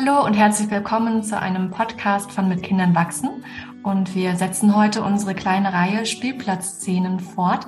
Hallo 0.00 0.24
und 0.24 0.34
herzlich 0.34 0.70
willkommen 0.70 1.24
zu 1.24 1.36
einem 1.40 1.72
Podcast 1.72 2.30
von 2.30 2.48
Mit 2.48 2.62
Kindern 2.62 2.94
wachsen. 2.94 3.42
Und 3.82 4.14
wir 4.14 4.36
setzen 4.36 4.76
heute 4.76 5.02
unsere 5.02 5.34
kleine 5.34 5.72
Reihe 5.72 6.06
Spielplatzszenen 6.06 7.18
fort. 7.18 7.66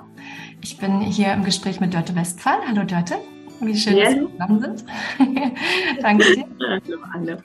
Ich 0.63 0.79
bin 0.79 1.01
hier 1.01 1.33
im 1.33 1.43
Gespräch 1.43 1.81
mit 1.81 1.93
Dörte 1.93 2.15
Westphal. 2.15 2.59
Hallo 2.69 2.85
Dörte. 2.85 3.17
Wie 3.61 3.77
schön, 3.77 3.97
ja. 3.97 4.05
dass 4.05 4.15
wir 4.15 4.31
zusammen 4.31 4.61
sind. 4.61 4.85
Danke 6.03 6.25
dir. 6.37 6.47
Hallo 6.87 6.99
alle. 7.13 7.43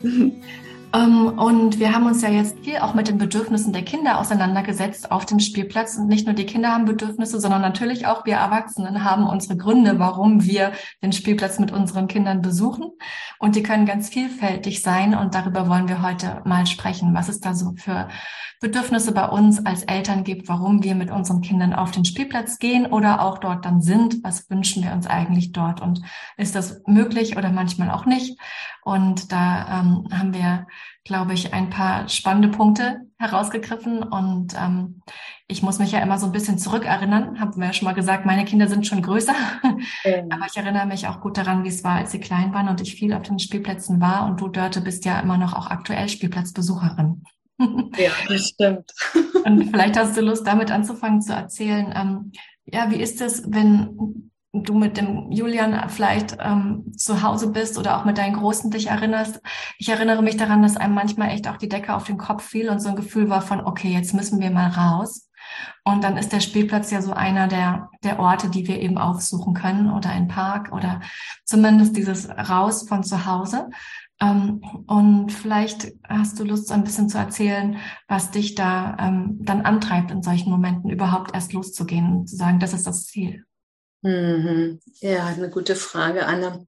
Ähm, 0.95 1.37
und 1.37 1.79
wir 1.79 1.93
haben 1.93 2.05
uns 2.05 2.21
ja 2.21 2.29
jetzt 2.29 2.59
viel 2.59 2.77
auch 2.77 2.93
mit 2.93 3.09
den 3.09 3.17
Bedürfnissen 3.17 3.73
der 3.73 3.83
Kinder 3.83 4.17
auseinandergesetzt 4.19 5.11
auf 5.11 5.25
dem 5.25 5.39
Spielplatz. 5.39 5.97
Und 5.97 6.07
nicht 6.07 6.25
nur 6.25 6.35
die 6.35 6.45
Kinder 6.45 6.71
haben 6.71 6.85
Bedürfnisse, 6.85 7.39
sondern 7.41 7.61
natürlich 7.61 8.07
auch 8.07 8.25
wir 8.25 8.35
Erwachsenen 8.35 9.03
haben 9.03 9.27
unsere 9.27 9.57
Gründe, 9.57 9.99
warum 9.99 10.45
wir 10.45 10.71
den 11.03 11.11
Spielplatz 11.11 11.59
mit 11.59 11.71
unseren 11.71 12.07
Kindern 12.07 12.41
besuchen. 12.41 12.91
Und 13.39 13.55
die 13.57 13.63
können 13.63 13.85
ganz 13.85 14.07
vielfältig 14.09 14.81
sein. 14.81 15.15
Und 15.15 15.35
darüber 15.35 15.67
wollen 15.67 15.89
wir 15.89 16.01
heute 16.01 16.41
mal 16.45 16.65
sprechen, 16.65 17.13
was 17.13 17.27
es 17.27 17.41
da 17.41 17.53
so 17.53 17.73
für 17.75 18.07
Bedürfnisse 18.61 19.11
bei 19.11 19.27
uns 19.27 19.65
als 19.65 19.83
Eltern 19.83 20.23
gibt, 20.23 20.47
warum 20.47 20.81
wir 20.81 20.95
mit 20.95 21.11
unseren 21.11 21.41
Kindern 21.41 21.73
auf 21.73 21.91
den 21.91 22.05
Spielplatz 22.05 22.57
gehen 22.57 22.85
oder 22.85 23.21
auch 23.21 23.39
dort 23.39 23.65
dann 23.65 23.81
sind. 23.81 24.23
Was 24.23 24.49
wünschen 24.49 24.83
wir 24.83 24.93
uns 24.93 25.07
eigentlich 25.07 25.51
dort? 25.51 25.81
Und 25.81 26.01
ist 26.37 26.55
das 26.55 26.81
möglich 26.87 27.37
oder 27.37 27.51
manchmal 27.51 27.91
auch 27.91 28.05
nicht? 28.05 28.39
Und 28.81 29.31
da 29.31 29.81
ähm, 29.81 30.07
haben 30.11 30.33
wir, 30.33 30.67
glaube 31.05 31.33
ich, 31.33 31.53
ein 31.53 31.69
paar 31.69 32.09
spannende 32.09 32.49
Punkte 32.49 33.05
herausgegriffen. 33.17 34.03
Und 34.03 34.53
ähm, 34.59 35.01
ich 35.47 35.61
muss 35.61 35.79
mich 35.79 35.91
ja 35.91 35.99
immer 35.99 36.17
so 36.17 36.25
ein 36.25 36.31
bisschen 36.31 36.57
zurückerinnern. 36.57 37.39
Haben 37.39 37.61
wir 37.61 37.67
ja 37.67 37.73
schon 37.73 37.85
mal 37.85 37.93
gesagt, 37.93 38.25
meine 38.25 38.43
Kinder 38.43 38.67
sind 38.67 38.85
schon 38.87 39.03
größer. 39.03 39.35
Mhm. 39.63 40.31
Aber 40.31 40.47
ich 40.47 40.57
erinnere 40.57 40.87
mich 40.87 41.07
auch 41.07 41.21
gut 41.21 41.37
daran, 41.37 41.63
wie 41.63 41.69
es 41.69 41.83
war, 41.83 41.97
als 41.97 42.11
sie 42.11 42.19
klein 42.19 42.53
waren 42.53 42.67
und 42.67 42.81
ich 42.81 42.95
viel 42.95 43.13
auf 43.13 43.21
den 43.21 43.39
Spielplätzen 43.39 44.01
war. 44.01 44.25
Und 44.25 44.41
du, 44.41 44.47
Dörte, 44.47 44.81
bist 44.81 45.05
ja 45.05 45.19
immer 45.19 45.37
noch 45.37 45.53
auch 45.53 45.67
aktuell 45.67 46.09
Spielplatzbesucherin. 46.09 47.23
Ja, 47.97 48.11
das 48.27 48.49
stimmt. 48.49 48.91
Und 49.45 49.69
vielleicht 49.69 49.97
hast 49.97 50.17
du 50.17 50.21
Lust, 50.21 50.45
damit 50.45 50.71
anzufangen 50.71 51.21
zu 51.21 51.31
erzählen. 51.31 51.93
Ähm, 51.95 52.33
ja, 52.65 52.91
wie 52.91 52.97
ist 52.97 53.21
es, 53.21 53.43
wenn 53.47 54.29
du 54.63 54.73
mit 54.73 54.97
dem 54.97 55.31
Julian 55.31 55.89
vielleicht 55.89 56.37
ähm, 56.39 56.91
zu 56.95 57.21
Hause 57.21 57.51
bist 57.51 57.77
oder 57.77 57.97
auch 57.97 58.05
mit 58.05 58.17
deinen 58.17 58.35
Großen 58.35 58.71
dich 58.71 58.87
erinnerst. 58.87 59.41
Ich 59.77 59.89
erinnere 59.89 60.21
mich 60.21 60.37
daran, 60.37 60.61
dass 60.61 60.77
einem 60.77 60.93
manchmal 60.93 61.29
echt 61.29 61.47
auch 61.47 61.57
die 61.57 61.69
Decke 61.69 61.95
auf 61.95 62.05
den 62.05 62.17
Kopf 62.17 62.43
fiel 62.43 62.69
und 62.69 62.79
so 62.79 62.89
ein 62.89 62.95
Gefühl 62.95 63.29
war 63.29 63.41
von, 63.41 63.61
okay, 63.61 63.89
jetzt 63.89 64.13
müssen 64.13 64.39
wir 64.39 64.51
mal 64.51 64.69
raus. 64.69 65.29
Und 65.83 66.03
dann 66.03 66.17
ist 66.17 66.33
der 66.33 66.39
Spielplatz 66.39 66.91
ja 66.91 67.01
so 67.01 67.13
einer 67.13 67.47
der, 67.47 67.89
der 68.03 68.19
Orte, 68.19 68.49
die 68.49 68.67
wir 68.67 68.79
eben 68.81 68.97
aufsuchen 68.97 69.53
können 69.53 69.91
oder 69.91 70.09
ein 70.09 70.27
Park 70.27 70.71
oder 70.71 71.01
zumindest 71.43 71.95
dieses 71.95 72.29
Raus 72.29 72.87
von 72.87 73.03
zu 73.03 73.25
Hause. 73.25 73.69
Ähm, 74.21 74.61
und 74.87 75.31
vielleicht 75.31 75.93
hast 76.07 76.39
du 76.39 76.43
Lust, 76.43 76.67
so 76.67 76.73
ein 76.73 76.83
bisschen 76.83 77.09
zu 77.09 77.17
erzählen, 77.17 77.77
was 78.07 78.31
dich 78.31 78.55
da 78.55 78.95
ähm, 78.99 79.37
dann 79.41 79.61
antreibt, 79.61 80.11
in 80.11 80.23
solchen 80.23 80.49
Momenten 80.49 80.89
überhaupt 80.89 81.33
erst 81.33 81.53
loszugehen 81.53 82.19
und 82.19 82.29
zu 82.29 82.35
sagen, 82.35 82.59
das 82.59 82.73
ist 82.73 82.87
das 82.87 83.05
Ziel. 83.05 83.45
Mhm. 84.05 84.81
Ja, 84.99 85.25
eine 85.25 85.49
gute 85.49 85.75
Frage, 85.75 86.27
Anne. 86.27 86.67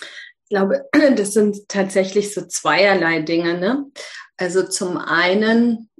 Ich 0.00 0.48
glaube, 0.48 0.88
das 1.16 1.32
sind 1.32 1.68
tatsächlich 1.68 2.32
so 2.32 2.46
zweierlei 2.46 3.22
Dinge. 3.22 3.58
Ne? 3.58 3.86
Also 4.36 4.62
zum 4.62 4.96
einen, 4.96 5.90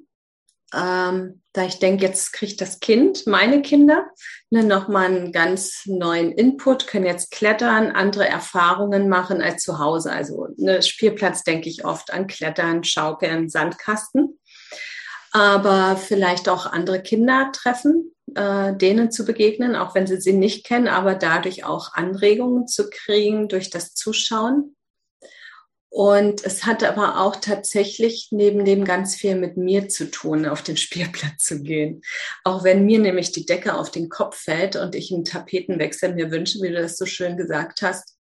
ähm, 0.72 1.42
da 1.53 1.64
ich 1.64 1.81
denke, 1.81 2.05
jetzt 2.05 2.33
kriegt 2.33 2.61
das 2.61 2.78
Kind, 2.78 3.27
meine 3.27 3.61
Kinder, 3.61 4.09
ne, 4.50 4.62
nochmal 4.62 5.06
einen 5.06 5.33
ganz 5.33 5.83
neuen 5.87 6.31
Input, 6.31 6.87
können 6.87 7.06
jetzt 7.06 7.33
klettern, 7.33 7.91
andere 7.91 8.28
Erfahrungen 8.28 9.09
machen 9.09 9.42
als 9.42 9.65
zu 9.65 9.81
Hause. 9.81 10.12
Also 10.12 10.47
ne, 10.56 10.81
Spielplatz 10.81 11.42
denke 11.42 11.69
ich 11.69 11.84
oft 11.84 12.12
an 12.12 12.28
Klettern, 12.28 12.84
Schaukeln, 12.84 13.48
Sandkasten. 13.48 14.38
Aber 15.32 15.97
vielleicht 15.97 16.49
auch 16.49 16.66
andere 16.66 17.03
Kinder 17.03 17.50
treffen, 17.53 18.15
äh, 18.35 18.77
denen 18.77 19.11
zu 19.11 19.25
begegnen, 19.25 19.77
auch 19.77 19.95
wenn 19.95 20.07
sie 20.07 20.21
sie 20.21 20.33
nicht 20.33 20.65
kennen, 20.65 20.89
aber 20.89 21.15
dadurch 21.15 21.65
auch 21.65 21.95
Anregungen 21.95 22.67
zu 22.67 22.91
kriegen 22.91 23.49
durch 23.49 23.71
das 23.71 23.95
Zuschauen. 23.95 24.77
Und 25.93 26.45
es 26.45 26.67
hat 26.67 26.85
aber 26.85 27.21
auch 27.21 27.37
tatsächlich 27.37 28.29
neben 28.31 28.65
dem 28.65 28.85
ganz 28.85 29.17
viel 29.17 29.35
mit 29.35 29.57
mir 29.57 29.89
zu 29.89 30.09
tun, 30.09 30.47
auf 30.47 30.63
den 30.63 30.77
Spielplatz 30.77 31.45
zu 31.45 31.63
gehen. 31.63 32.03
Auch 32.45 32.63
wenn 32.63 32.87
mir 32.87 33.01
nämlich 33.01 33.33
die 33.33 33.45
Decke 33.45 33.75
auf 33.75 33.91
den 33.91 34.09
Kopf 34.09 34.37
fällt 34.37 34.77
und 34.77 34.95
ich 34.95 35.12
einen 35.12 35.25
Tapetenwechsel 35.25 36.15
mir 36.15 36.31
wünsche, 36.31 36.61
wie 36.62 36.69
du 36.69 36.81
das 36.81 36.97
so 36.97 37.07
schön 37.07 37.37
gesagt 37.37 37.83
hast, 37.83 38.17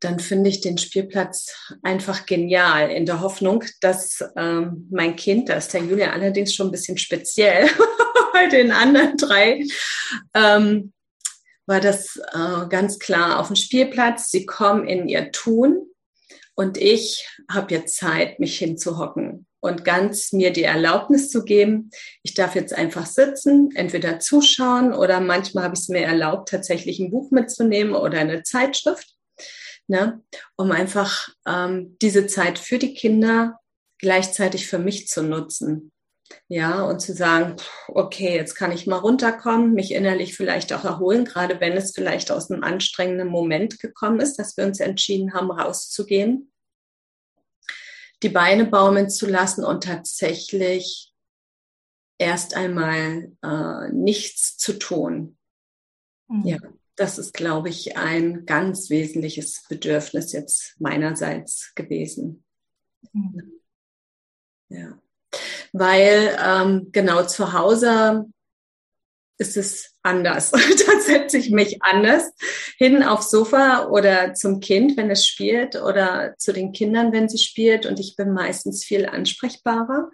dann 0.00 0.20
finde 0.20 0.50
ich 0.50 0.60
den 0.60 0.78
Spielplatz 0.78 1.72
einfach 1.82 2.26
genial, 2.26 2.90
in 2.90 3.06
der 3.06 3.20
Hoffnung, 3.20 3.64
dass 3.80 4.22
ähm, 4.36 4.86
mein 4.90 5.16
Kind, 5.16 5.48
da 5.48 5.54
ist 5.54 5.72
der 5.72 5.82
Julia 5.82 6.10
allerdings 6.10 6.54
schon 6.54 6.68
ein 6.68 6.72
bisschen 6.72 6.98
speziell, 6.98 7.68
bei 8.36 8.48
den 8.48 8.70
anderen 8.70 9.16
drei, 9.16 9.64
ähm, 10.34 10.92
war 11.66 11.80
das 11.80 12.16
äh, 12.16 12.68
ganz 12.68 12.98
klar 12.98 13.40
auf 13.40 13.46
dem 13.46 13.56
Spielplatz. 13.56 14.30
Sie 14.30 14.44
kommen 14.44 14.86
in 14.86 15.08
ihr 15.08 15.32
Tun 15.32 15.86
und 16.54 16.76
ich 16.76 17.26
habe 17.50 17.74
jetzt 17.74 17.96
Zeit, 17.96 18.38
mich 18.38 18.58
hinzuhocken 18.58 19.46
und 19.60 19.84
ganz 19.84 20.32
mir 20.32 20.52
die 20.52 20.64
Erlaubnis 20.64 21.30
zu 21.30 21.44
geben, 21.44 21.90
ich 22.22 22.34
darf 22.34 22.54
jetzt 22.54 22.72
einfach 22.74 23.06
sitzen, 23.06 23.70
entweder 23.74 24.20
zuschauen 24.20 24.92
oder 24.92 25.20
manchmal 25.20 25.64
habe 25.64 25.74
ich 25.74 25.80
es 25.80 25.88
mir 25.88 26.02
erlaubt, 26.02 26.50
tatsächlich 26.50 27.00
ein 27.00 27.10
Buch 27.10 27.30
mitzunehmen 27.30 27.94
oder 27.94 28.18
eine 28.18 28.42
Zeitschrift 28.42 29.16
ne? 29.88 30.22
um 30.56 30.72
einfach 30.72 31.28
ähm, 31.46 31.96
diese 32.02 32.26
Zeit 32.26 32.58
für 32.58 32.78
die 32.78 32.94
Kinder 32.94 33.58
gleichzeitig 33.98 34.66
für 34.66 34.78
mich 34.78 35.08
zu 35.08 35.22
nutzen. 35.22 35.90
Ja, 36.48 36.82
und 36.82 37.00
zu 37.00 37.12
sagen, 37.12 37.56
okay, 37.88 38.34
jetzt 38.34 38.54
kann 38.54 38.72
ich 38.72 38.86
mal 38.86 38.98
runterkommen, 38.98 39.74
mich 39.74 39.92
innerlich 39.92 40.36
vielleicht 40.36 40.72
auch 40.72 40.84
erholen, 40.84 41.24
gerade 41.24 41.60
wenn 41.60 41.72
es 41.72 41.92
vielleicht 41.92 42.30
aus 42.30 42.50
einem 42.50 42.62
anstrengenden 42.62 43.28
Moment 43.28 43.80
gekommen 43.80 44.20
ist, 44.20 44.36
dass 44.38 44.56
wir 44.56 44.64
uns 44.64 44.80
entschieden 44.80 45.34
haben, 45.34 45.50
rauszugehen, 45.50 46.52
die 48.22 48.28
Beine 48.28 48.64
baumeln 48.64 49.10
zu 49.10 49.26
lassen 49.26 49.64
und 49.64 49.84
tatsächlich 49.84 51.12
erst 52.18 52.56
einmal 52.56 53.32
äh, 53.42 53.92
nichts 53.92 54.56
zu 54.56 54.78
tun. 54.78 55.36
Mhm. 56.28 56.46
Ja, 56.46 56.58
das 56.96 57.18
ist, 57.18 57.34
glaube 57.34 57.68
ich, 57.68 57.96
ein 57.96 58.46
ganz 58.46 58.88
wesentliches 58.88 59.64
Bedürfnis 59.68 60.32
jetzt 60.32 60.80
meinerseits 60.80 61.72
gewesen. 61.74 62.44
Mhm. 63.12 63.60
Ja. 64.68 64.98
Weil 65.72 66.36
ähm, 66.44 66.88
genau 66.92 67.24
zu 67.24 67.52
Hause 67.52 68.26
ist 69.38 69.56
es 69.56 69.92
anders. 70.02 70.50
da 70.52 71.00
setze 71.00 71.38
ich 71.38 71.50
mich 71.50 71.82
anders 71.82 72.32
hin 72.78 73.02
aufs 73.02 73.30
Sofa 73.30 73.88
oder 73.88 74.34
zum 74.34 74.60
Kind, 74.60 74.96
wenn 74.96 75.10
es 75.10 75.26
spielt, 75.26 75.76
oder 75.76 76.34
zu 76.38 76.52
den 76.52 76.72
Kindern, 76.72 77.12
wenn 77.12 77.28
sie 77.28 77.38
spielt. 77.38 77.86
Und 77.86 78.00
ich 78.00 78.16
bin 78.16 78.32
meistens 78.32 78.84
viel 78.84 79.06
ansprechbarer 79.06 80.10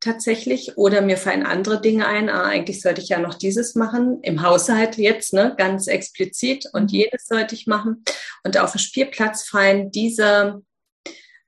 tatsächlich. 0.00 0.76
Oder 0.76 1.00
mir 1.00 1.16
fallen 1.16 1.44
andere 1.44 1.80
Dinge 1.80 2.06
ein. 2.06 2.28
Ah, 2.28 2.44
eigentlich 2.44 2.80
sollte 2.80 3.00
ich 3.00 3.08
ja 3.08 3.18
noch 3.18 3.34
dieses 3.34 3.74
machen. 3.74 4.18
Im 4.22 4.42
Haushalt 4.42 4.96
jetzt, 4.96 5.32
ne, 5.32 5.54
ganz 5.56 5.86
explizit. 5.86 6.66
Und 6.72 6.92
mhm. 6.92 6.98
jedes 6.98 7.26
sollte 7.26 7.54
ich 7.54 7.66
machen. 7.66 8.04
Und 8.44 8.58
auf 8.58 8.72
dem 8.72 8.78
Spielplatz 8.78 9.44
fallen 9.44 9.90
diese 9.90 10.62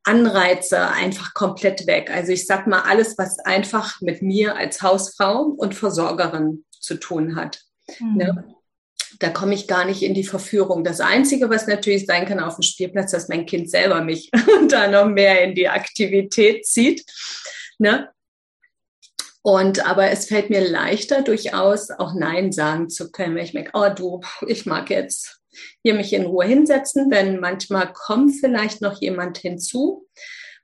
Anreize 0.04 0.88
einfach 0.88 1.34
komplett 1.34 1.86
weg. 1.86 2.10
Also 2.10 2.32
ich 2.32 2.46
sag 2.46 2.66
mal, 2.66 2.82
alles, 2.82 3.18
was 3.18 3.38
einfach 3.40 4.00
mit 4.00 4.22
mir 4.22 4.56
als 4.56 4.82
Hausfrau 4.82 5.42
und 5.42 5.74
Versorgerin 5.74 6.64
zu 6.70 6.94
tun 6.94 7.36
hat. 7.36 7.60
Mhm. 7.98 8.16
Ne? 8.16 8.54
Da 9.18 9.28
komme 9.28 9.54
ich 9.54 9.66
gar 9.68 9.84
nicht 9.84 10.02
in 10.02 10.14
die 10.14 10.24
Verführung. 10.24 10.84
Das 10.84 11.00
Einzige, 11.00 11.50
was 11.50 11.66
natürlich 11.66 12.06
sein 12.06 12.26
kann 12.26 12.40
auf 12.40 12.56
dem 12.56 12.62
Spielplatz, 12.62 13.10
dass 13.10 13.28
mein 13.28 13.44
Kind 13.44 13.70
selber 13.70 14.02
mich 14.02 14.30
da 14.68 14.88
noch 14.88 15.06
mehr 15.06 15.42
in 15.42 15.54
die 15.54 15.68
Aktivität 15.68 16.64
zieht. 16.66 17.04
Ne? 17.78 18.08
Und 19.42 19.86
aber 19.86 20.10
es 20.10 20.26
fällt 20.26 20.50
mir 20.50 20.66
leichter, 20.66 21.22
durchaus 21.22 21.90
auch 21.90 22.14
Nein 22.14 22.52
sagen 22.52 22.90
zu 22.90 23.10
können, 23.10 23.34
wenn 23.34 23.44
ich 23.44 23.54
merke, 23.54 23.70
oh 23.74 23.88
du, 23.94 24.20
ich 24.46 24.66
mag 24.66 24.90
jetzt 24.90 25.39
hier 25.82 25.94
mich 25.94 26.12
in 26.12 26.26
Ruhe 26.26 26.44
hinsetzen, 26.44 27.10
denn 27.10 27.40
manchmal 27.40 27.92
kommt 27.92 28.34
vielleicht 28.40 28.80
noch 28.80 29.00
jemand 29.00 29.38
hinzu, 29.38 30.06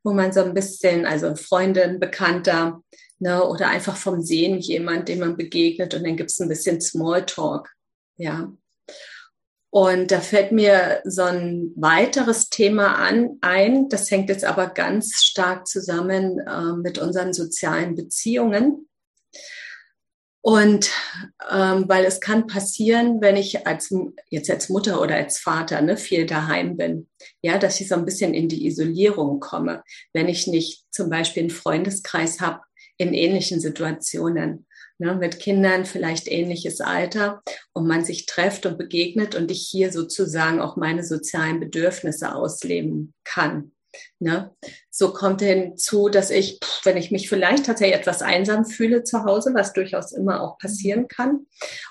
wo 0.04 0.12
man 0.12 0.32
so 0.32 0.40
ein 0.42 0.54
bisschen, 0.54 1.06
also 1.06 1.34
Freundin, 1.34 1.98
Bekannter, 1.98 2.82
ne, 3.18 3.44
oder 3.44 3.68
einfach 3.68 3.96
vom 3.96 4.22
Sehen 4.22 4.58
jemand, 4.58 5.08
dem 5.08 5.20
man 5.20 5.36
begegnet 5.36 5.94
und 5.94 6.04
dann 6.04 6.16
gibt 6.16 6.30
es 6.30 6.40
ein 6.40 6.48
bisschen 6.48 6.80
Smalltalk, 6.80 7.70
ja. 8.16 8.52
Und 9.70 10.10
da 10.10 10.20
fällt 10.20 10.52
mir 10.52 11.02
so 11.04 11.22
ein 11.22 11.72
weiteres 11.76 12.48
Thema 12.48 12.94
an, 12.94 13.36
ein, 13.42 13.88
das 13.90 14.10
hängt 14.10 14.30
jetzt 14.30 14.44
aber 14.44 14.68
ganz 14.68 15.22
stark 15.22 15.66
zusammen 15.66 16.38
äh, 16.38 16.72
mit 16.82 16.98
unseren 16.98 17.34
sozialen 17.34 17.94
Beziehungen. 17.94 18.88
Und 20.46 20.92
ähm, 21.50 21.88
weil 21.88 22.04
es 22.04 22.20
kann 22.20 22.46
passieren, 22.46 23.20
wenn 23.20 23.36
ich 23.36 23.66
als 23.66 23.92
jetzt 24.30 24.48
als 24.48 24.68
Mutter 24.68 25.00
oder 25.00 25.16
als 25.16 25.40
Vater 25.40 25.80
ne, 25.80 25.96
viel 25.96 26.24
daheim 26.24 26.76
bin, 26.76 27.08
ja, 27.42 27.58
dass 27.58 27.80
ich 27.80 27.88
so 27.88 27.96
ein 27.96 28.04
bisschen 28.04 28.32
in 28.32 28.48
die 28.48 28.64
Isolierung 28.64 29.40
komme, 29.40 29.82
wenn 30.12 30.28
ich 30.28 30.46
nicht 30.46 30.84
zum 30.92 31.10
Beispiel 31.10 31.42
einen 31.42 31.50
Freundeskreis 31.50 32.40
habe 32.40 32.60
in 32.96 33.12
ähnlichen 33.12 33.58
Situationen. 33.58 34.68
Ne, 34.98 35.16
mit 35.16 35.40
Kindern 35.40 35.84
vielleicht 35.84 36.28
ähnliches 36.28 36.80
Alter 36.80 37.42
und 37.72 37.88
man 37.88 38.04
sich 38.04 38.26
trefft 38.26 38.66
und 38.66 38.78
begegnet 38.78 39.34
und 39.34 39.50
ich 39.50 39.66
hier 39.68 39.90
sozusagen 39.90 40.60
auch 40.60 40.76
meine 40.76 41.02
sozialen 41.02 41.58
Bedürfnisse 41.58 42.34
ausleben 42.34 43.14
kann. 43.24 43.72
Ne? 44.18 44.54
So 44.90 45.12
kommt 45.12 45.42
hinzu, 45.42 46.08
dass 46.08 46.30
ich, 46.30 46.58
wenn 46.84 46.96
ich 46.96 47.10
mich 47.10 47.28
vielleicht 47.28 47.66
tatsächlich 47.66 47.98
etwas 47.98 48.22
einsam 48.22 48.64
fühle 48.64 49.04
zu 49.04 49.24
Hause, 49.24 49.52
was 49.54 49.72
durchaus 49.72 50.12
immer 50.12 50.42
auch 50.42 50.58
passieren 50.58 51.08
kann, 51.08 51.46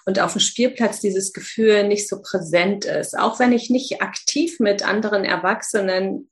und 0.05 0.19
auf 0.19 0.33
dem 0.33 0.41
Spielplatz 0.41 0.99
dieses 0.99 1.33
Gefühl 1.33 1.87
nicht 1.87 2.07
so 2.07 2.21
präsent 2.21 2.85
ist, 2.85 3.17
auch 3.17 3.39
wenn 3.39 3.51
ich 3.51 3.69
nicht 3.69 4.01
aktiv 4.01 4.59
mit 4.59 4.87
anderen 4.87 5.23
Erwachsenen 5.23 6.29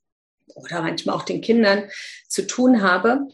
oder 0.54 0.82
manchmal 0.82 1.16
auch 1.16 1.24
den 1.24 1.40
Kindern 1.40 1.88
zu 2.28 2.46
tun 2.46 2.82
habe, 2.82 3.26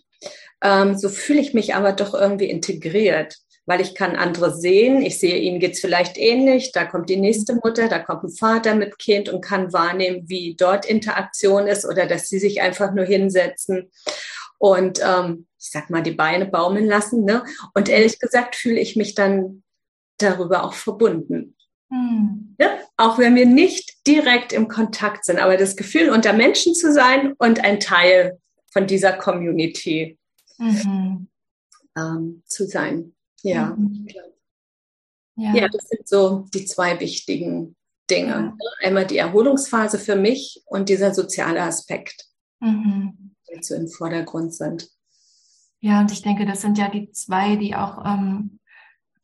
ähm, 0.62 0.96
so 0.96 1.08
fühle 1.08 1.40
ich 1.40 1.54
mich 1.54 1.74
aber 1.74 1.92
doch 1.92 2.14
irgendwie 2.14 2.50
integriert 2.50 3.36
weil 3.70 3.80
ich 3.80 3.94
kann 3.94 4.16
andere 4.16 4.52
sehen. 4.52 5.00
Ich 5.00 5.20
sehe, 5.20 5.38
ihnen 5.38 5.60
geht's 5.60 5.78
vielleicht 5.78 6.18
ähnlich. 6.18 6.72
Da 6.72 6.84
kommt 6.84 7.08
die 7.08 7.16
nächste 7.16 7.54
Mutter, 7.54 7.86
da 7.86 8.00
kommt 8.00 8.24
ein 8.24 8.30
Vater 8.30 8.74
mit 8.74 8.98
Kind 8.98 9.28
und 9.28 9.42
kann 9.42 9.72
wahrnehmen, 9.72 10.24
wie 10.26 10.56
dort 10.56 10.86
Interaktion 10.86 11.68
ist 11.68 11.84
oder 11.84 12.06
dass 12.06 12.28
sie 12.28 12.40
sich 12.40 12.62
einfach 12.62 12.92
nur 12.92 13.04
hinsetzen 13.04 13.92
und 14.58 14.98
ähm, 15.06 15.46
ich 15.56 15.70
sag 15.70 15.88
mal 15.88 16.02
die 16.02 16.10
Beine 16.10 16.46
baumeln 16.46 16.86
lassen. 16.86 17.24
Ne? 17.24 17.44
Und 17.72 17.88
ehrlich 17.88 18.18
gesagt 18.18 18.56
fühle 18.56 18.80
ich 18.80 18.96
mich 18.96 19.14
dann 19.14 19.62
darüber 20.18 20.64
auch 20.64 20.74
verbunden. 20.74 21.56
Hm. 21.92 22.56
Ja? 22.58 22.76
Auch 22.96 23.18
wenn 23.18 23.36
wir 23.36 23.46
nicht 23.46 24.04
direkt 24.04 24.52
im 24.52 24.66
Kontakt 24.66 25.24
sind, 25.24 25.38
aber 25.38 25.56
das 25.56 25.76
Gefühl, 25.76 26.10
unter 26.10 26.32
Menschen 26.32 26.74
zu 26.74 26.92
sein 26.92 27.34
und 27.38 27.62
ein 27.62 27.78
Teil 27.78 28.40
von 28.72 28.88
dieser 28.88 29.12
Community 29.12 30.18
mhm. 30.58 31.28
ähm, 31.96 32.42
zu 32.46 32.66
sein. 32.66 33.14
Ja. 33.42 33.74
Mhm. 33.76 34.06
ja. 35.36 35.54
Ja. 35.54 35.68
das 35.68 35.88
sind 35.88 36.06
so 36.06 36.46
die 36.52 36.66
zwei 36.66 37.00
wichtigen 37.00 37.76
Dinge. 38.10 38.28
Ja. 38.30 38.56
Einmal 38.82 39.06
die 39.06 39.18
Erholungsphase 39.18 39.98
für 39.98 40.16
mich 40.16 40.62
und 40.66 40.88
dieser 40.88 41.14
soziale 41.14 41.62
Aspekt, 41.62 42.26
mhm. 42.60 43.34
die 43.48 43.62
so 43.62 43.74
im 43.74 43.88
Vordergrund 43.88 44.54
sind. 44.54 44.90
Ja, 45.80 46.00
und 46.00 46.12
ich 46.12 46.20
denke, 46.20 46.44
das 46.44 46.60
sind 46.60 46.76
ja 46.76 46.90
die 46.90 47.10
zwei, 47.12 47.56
die 47.56 47.74
auch 47.74 48.04
ähm, 48.04 48.59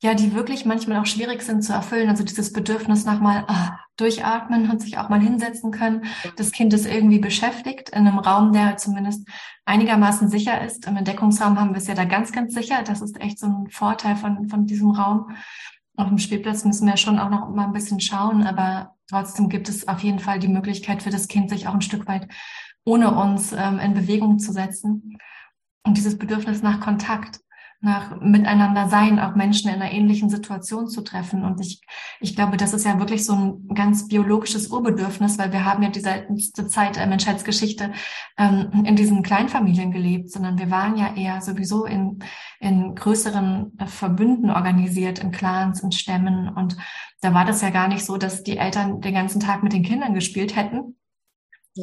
ja, 0.02 0.14
die 0.14 0.34
wirklich 0.34 0.66
manchmal 0.66 1.00
auch 1.00 1.06
schwierig 1.06 1.42
sind 1.42 1.62
zu 1.62 1.72
erfüllen. 1.72 2.08
Also 2.08 2.22
dieses 2.22 2.52
Bedürfnis 2.52 3.04
nach 3.04 3.20
mal 3.20 3.44
ah, 3.48 3.78
durchatmen 3.96 4.70
und 4.70 4.80
sich 4.80 4.98
auch 4.98 5.08
mal 5.08 5.20
hinsetzen 5.20 5.70
können. 5.70 6.04
Das 6.36 6.52
Kind 6.52 6.74
ist 6.74 6.86
irgendwie 6.86 7.18
beschäftigt 7.18 7.90
in 7.90 8.06
einem 8.06 8.18
Raum, 8.18 8.52
der 8.52 8.76
zumindest 8.76 9.26
einigermaßen 9.64 10.28
sicher 10.28 10.62
ist. 10.62 10.86
Im 10.86 10.96
Entdeckungsraum 10.96 11.58
haben 11.58 11.70
wir 11.70 11.78
es 11.78 11.86
ja 11.86 11.94
da 11.94 12.04
ganz, 12.04 12.32
ganz 12.32 12.52
sicher. 12.52 12.82
Das 12.82 13.00
ist 13.00 13.18
echt 13.20 13.38
so 13.38 13.46
ein 13.46 13.68
Vorteil 13.70 14.16
von, 14.16 14.48
von 14.48 14.66
diesem 14.66 14.90
Raum. 14.90 15.30
Auf 15.96 16.08
dem 16.08 16.18
Spielplatz 16.18 16.64
müssen 16.64 16.86
wir 16.86 16.98
schon 16.98 17.18
auch 17.18 17.30
noch 17.30 17.48
mal 17.48 17.64
ein 17.64 17.72
bisschen 17.72 18.00
schauen, 18.00 18.46
aber 18.46 18.94
trotzdem 19.08 19.48
gibt 19.48 19.70
es 19.70 19.88
auf 19.88 20.00
jeden 20.00 20.18
Fall 20.18 20.38
die 20.38 20.48
Möglichkeit 20.48 21.02
für 21.02 21.10
das 21.10 21.26
Kind, 21.26 21.48
sich 21.48 21.68
auch 21.68 21.74
ein 21.74 21.80
Stück 21.80 22.06
weit 22.06 22.28
ohne 22.84 23.14
uns 23.14 23.52
ähm, 23.52 23.78
in 23.78 23.94
Bewegung 23.94 24.38
zu 24.38 24.52
setzen. 24.52 25.16
Und 25.84 25.96
dieses 25.96 26.18
Bedürfnis 26.18 26.62
nach 26.62 26.80
Kontakt 26.80 27.40
nach 27.80 28.20
Miteinander 28.20 28.88
sein, 28.88 29.18
auch 29.18 29.34
Menschen 29.34 29.68
in 29.68 29.80
einer 29.80 29.92
ähnlichen 29.92 30.30
Situation 30.30 30.88
zu 30.88 31.02
treffen. 31.02 31.44
Und 31.44 31.60
ich, 31.60 31.80
ich 32.20 32.34
glaube, 32.34 32.56
das 32.56 32.72
ist 32.72 32.84
ja 32.84 32.98
wirklich 32.98 33.24
so 33.24 33.34
ein 33.34 33.68
ganz 33.74 34.08
biologisches 34.08 34.68
Urbedürfnis, 34.68 35.38
weil 35.38 35.52
wir 35.52 35.64
haben 35.64 35.82
ja 35.82 35.90
die 35.90 36.00
seltenste 36.00 36.66
Zeit 36.68 36.96
der 36.96 37.06
Menschheitsgeschichte 37.06 37.92
ähm, 38.38 38.84
in 38.84 38.96
diesen 38.96 39.22
Kleinfamilien 39.22 39.92
gelebt, 39.92 40.30
sondern 40.30 40.58
wir 40.58 40.70
waren 40.70 40.96
ja 40.96 41.14
eher 41.14 41.40
sowieso 41.42 41.84
in, 41.84 42.20
in 42.60 42.94
größeren 42.94 43.78
Verbünden 43.86 44.50
organisiert, 44.50 45.18
in 45.18 45.30
Clans, 45.30 45.82
in 45.82 45.92
Stämmen. 45.92 46.48
Und 46.48 46.76
da 47.20 47.34
war 47.34 47.44
das 47.44 47.60
ja 47.60 47.70
gar 47.70 47.88
nicht 47.88 48.04
so, 48.04 48.16
dass 48.16 48.42
die 48.42 48.56
Eltern 48.56 49.00
den 49.00 49.14
ganzen 49.14 49.40
Tag 49.40 49.62
mit 49.62 49.72
den 49.72 49.82
Kindern 49.82 50.14
gespielt 50.14 50.56
hätten, 50.56 50.96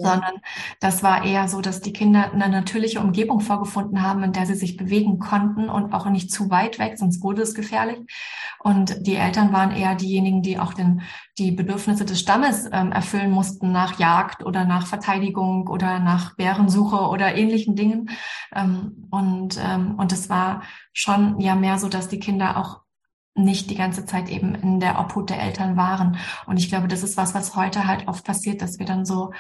sondern 0.02 0.34
das 0.80 1.04
war 1.04 1.24
eher 1.24 1.48
so, 1.48 1.62
dass 1.62 1.82
die 1.82 1.94
Kinder 1.94 2.32
eine 2.34 2.50
natürliche 2.50 3.00
Umgebung 3.00 3.40
vorgefunden 3.40 4.02
haben, 4.02 4.24
in 4.24 4.34
der 4.34 4.46
sie 4.46 4.56
sich 4.56 4.76
bewegen 4.78 5.20
konnten 5.20 5.70
und 5.70 5.94
auch 5.94 6.06
nicht 6.08 6.32
zu 6.32 6.50
weit 6.50 6.80
weg, 6.80 6.98
sonst 6.98 7.22
wurde 7.22 7.44
es 7.44 7.54
gefährlich. 7.54 8.00
Und 8.60 9.06
die 9.06 9.16
Eltern 9.16 9.54
waren 9.54 9.72
eher 9.72 9.96
diejenigen, 9.96 10.42
die 10.42 10.58
auch 10.58 10.74
den, 10.74 11.02
die 11.38 11.52
Bedürfnisse 11.52 12.06
des 12.06 12.20
Stammes 12.20 12.70
ähm, 12.72 12.92
erfüllen 12.92 13.32
mussten 13.32 13.72
nach 13.72 14.00
Jagd 14.00 14.46
oder 14.46 14.66
nach 14.66 14.88
Verteidigung 14.88 15.68
oder 15.68 16.00
nach 16.00 16.36
Bärensuche 16.36 17.08
oder 17.10 17.36
ähnlichen 17.36 17.76
Dingen. 17.76 18.10
Ähm, 18.56 19.08
und, 19.12 19.60
ähm, 19.64 19.96
und 19.98 20.12
es 20.12 20.30
war 20.30 20.64
schon 20.94 21.40
ja 21.40 21.56
mehr 21.56 21.78
so, 21.78 21.90
dass 21.90 22.08
die 22.08 22.20
Kinder 22.20 22.58
auch 22.58 22.83
nicht 23.36 23.70
die 23.72 23.76
ganze 23.76 24.06
Zeit 24.06 24.30
eben 24.30 24.54
in 24.54 24.80
der 24.80 25.00
Obhut 25.00 25.30
der 25.30 25.42
Eltern 25.42 25.76
waren. 25.76 26.18
Und 26.46 26.58
ich 26.58 26.70
glaube, 26.70 26.88
das 26.88 27.02
ist 27.02 27.18
was, 27.18 27.34
was 27.34 27.56
heute 27.56 27.88
halt 27.88 28.08
oft 28.08 28.24
passiert, 28.24 28.62
dass 28.62 28.78
wir 28.78 28.86
dann 28.86 29.06
so, 29.06 29.32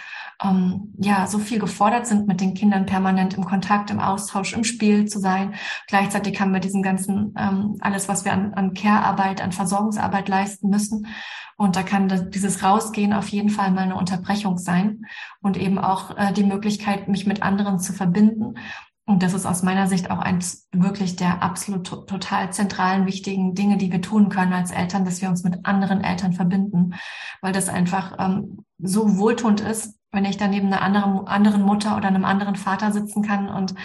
ähm, 0.43 0.93
ja, 0.97 1.27
so 1.27 1.37
viel 1.37 1.59
gefordert 1.59 2.07
sind, 2.07 2.27
mit 2.27 2.41
den 2.41 2.55
Kindern 2.55 2.87
permanent 2.87 3.35
im 3.35 3.45
Kontakt, 3.45 3.91
im 3.91 3.99
Austausch, 3.99 4.53
im 4.53 4.63
Spiel 4.63 5.05
zu 5.05 5.19
sein. 5.19 5.53
Gleichzeitig 5.87 6.39
haben 6.41 6.53
wir 6.53 6.59
diesen 6.59 6.81
ganzen, 6.81 7.35
ähm, 7.37 7.77
alles, 7.81 8.09
was 8.09 8.25
wir 8.25 8.33
an, 8.33 8.53
an 8.55 8.73
Care-Arbeit, 8.73 9.41
an 9.41 9.51
Versorgungsarbeit 9.51 10.27
leisten 10.27 10.69
müssen. 10.69 11.07
Und 11.55 11.75
da 11.75 11.83
kann 11.83 12.07
das, 12.07 12.31
dieses 12.31 12.63
Rausgehen 12.63 13.13
auf 13.13 13.27
jeden 13.27 13.49
Fall 13.49 13.71
mal 13.71 13.81
eine 13.81 13.95
Unterbrechung 13.95 14.57
sein 14.57 15.05
und 15.41 15.55
eben 15.55 15.77
auch 15.77 16.17
äh, 16.17 16.33
die 16.33 16.43
Möglichkeit, 16.43 17.07
mich 17.07 17.27
mit 17.27 17.43
anderen 17.43 17.79
zu 17.79 17.93
verbinden 17.93 18.55
und 19.05 19.21
das 19.21 19.33
ist 19.33 19.45
aus 19.45 19.63
meiner 19.63 19.87
Sicht 19.87 20.09
auch 20.09 20.19
eins 20.19 20.69
wirklich 20.71 21.17
der 21.17 21.43
absolut 21.43 21.85
to 21.85 21.97
total 21.97 22.53
zentralen, 22.53 23.05
wichtigen 23.05 23.53
Dinge, 23.53 23.77
die 23.77 23.91
wir 23.91 24.01
tun 24.01 24.29
können 24.29 24.53
als 24.53 24.71
Eltern, 24.71 25.03
dass 25.03 25.21
wir 25.21 25.29
uns 25.29 25.43
mit 25.43 25.65
anderen 25.65 26.01
Eltern 26.01 26.31
verbinden, 26.31 26.93
weil 27.41 27.51
das 27.51 27.67
einfach 27.67 28.15
ähm, 28.17 28.63
so 28.79 29.17
wohltuend 29.17 29.59
ist, 29.59 29.99
wenn 30.11 30.23
ich 30.23 30.37
dann 30.37 30.51
neben 30.51 30.67
einer 30.67 30.81
anderen, 30.81 31.27
anderen 31.27 31.63
Mutter 31.63 31.97
oder 31.97 32.07
einem 32.07 32.23
anderen 32.23 32.55
Vater 32.55 32.93
sitzen 32.93 33.23
kann 33.23 33.49
und 33.49 33.75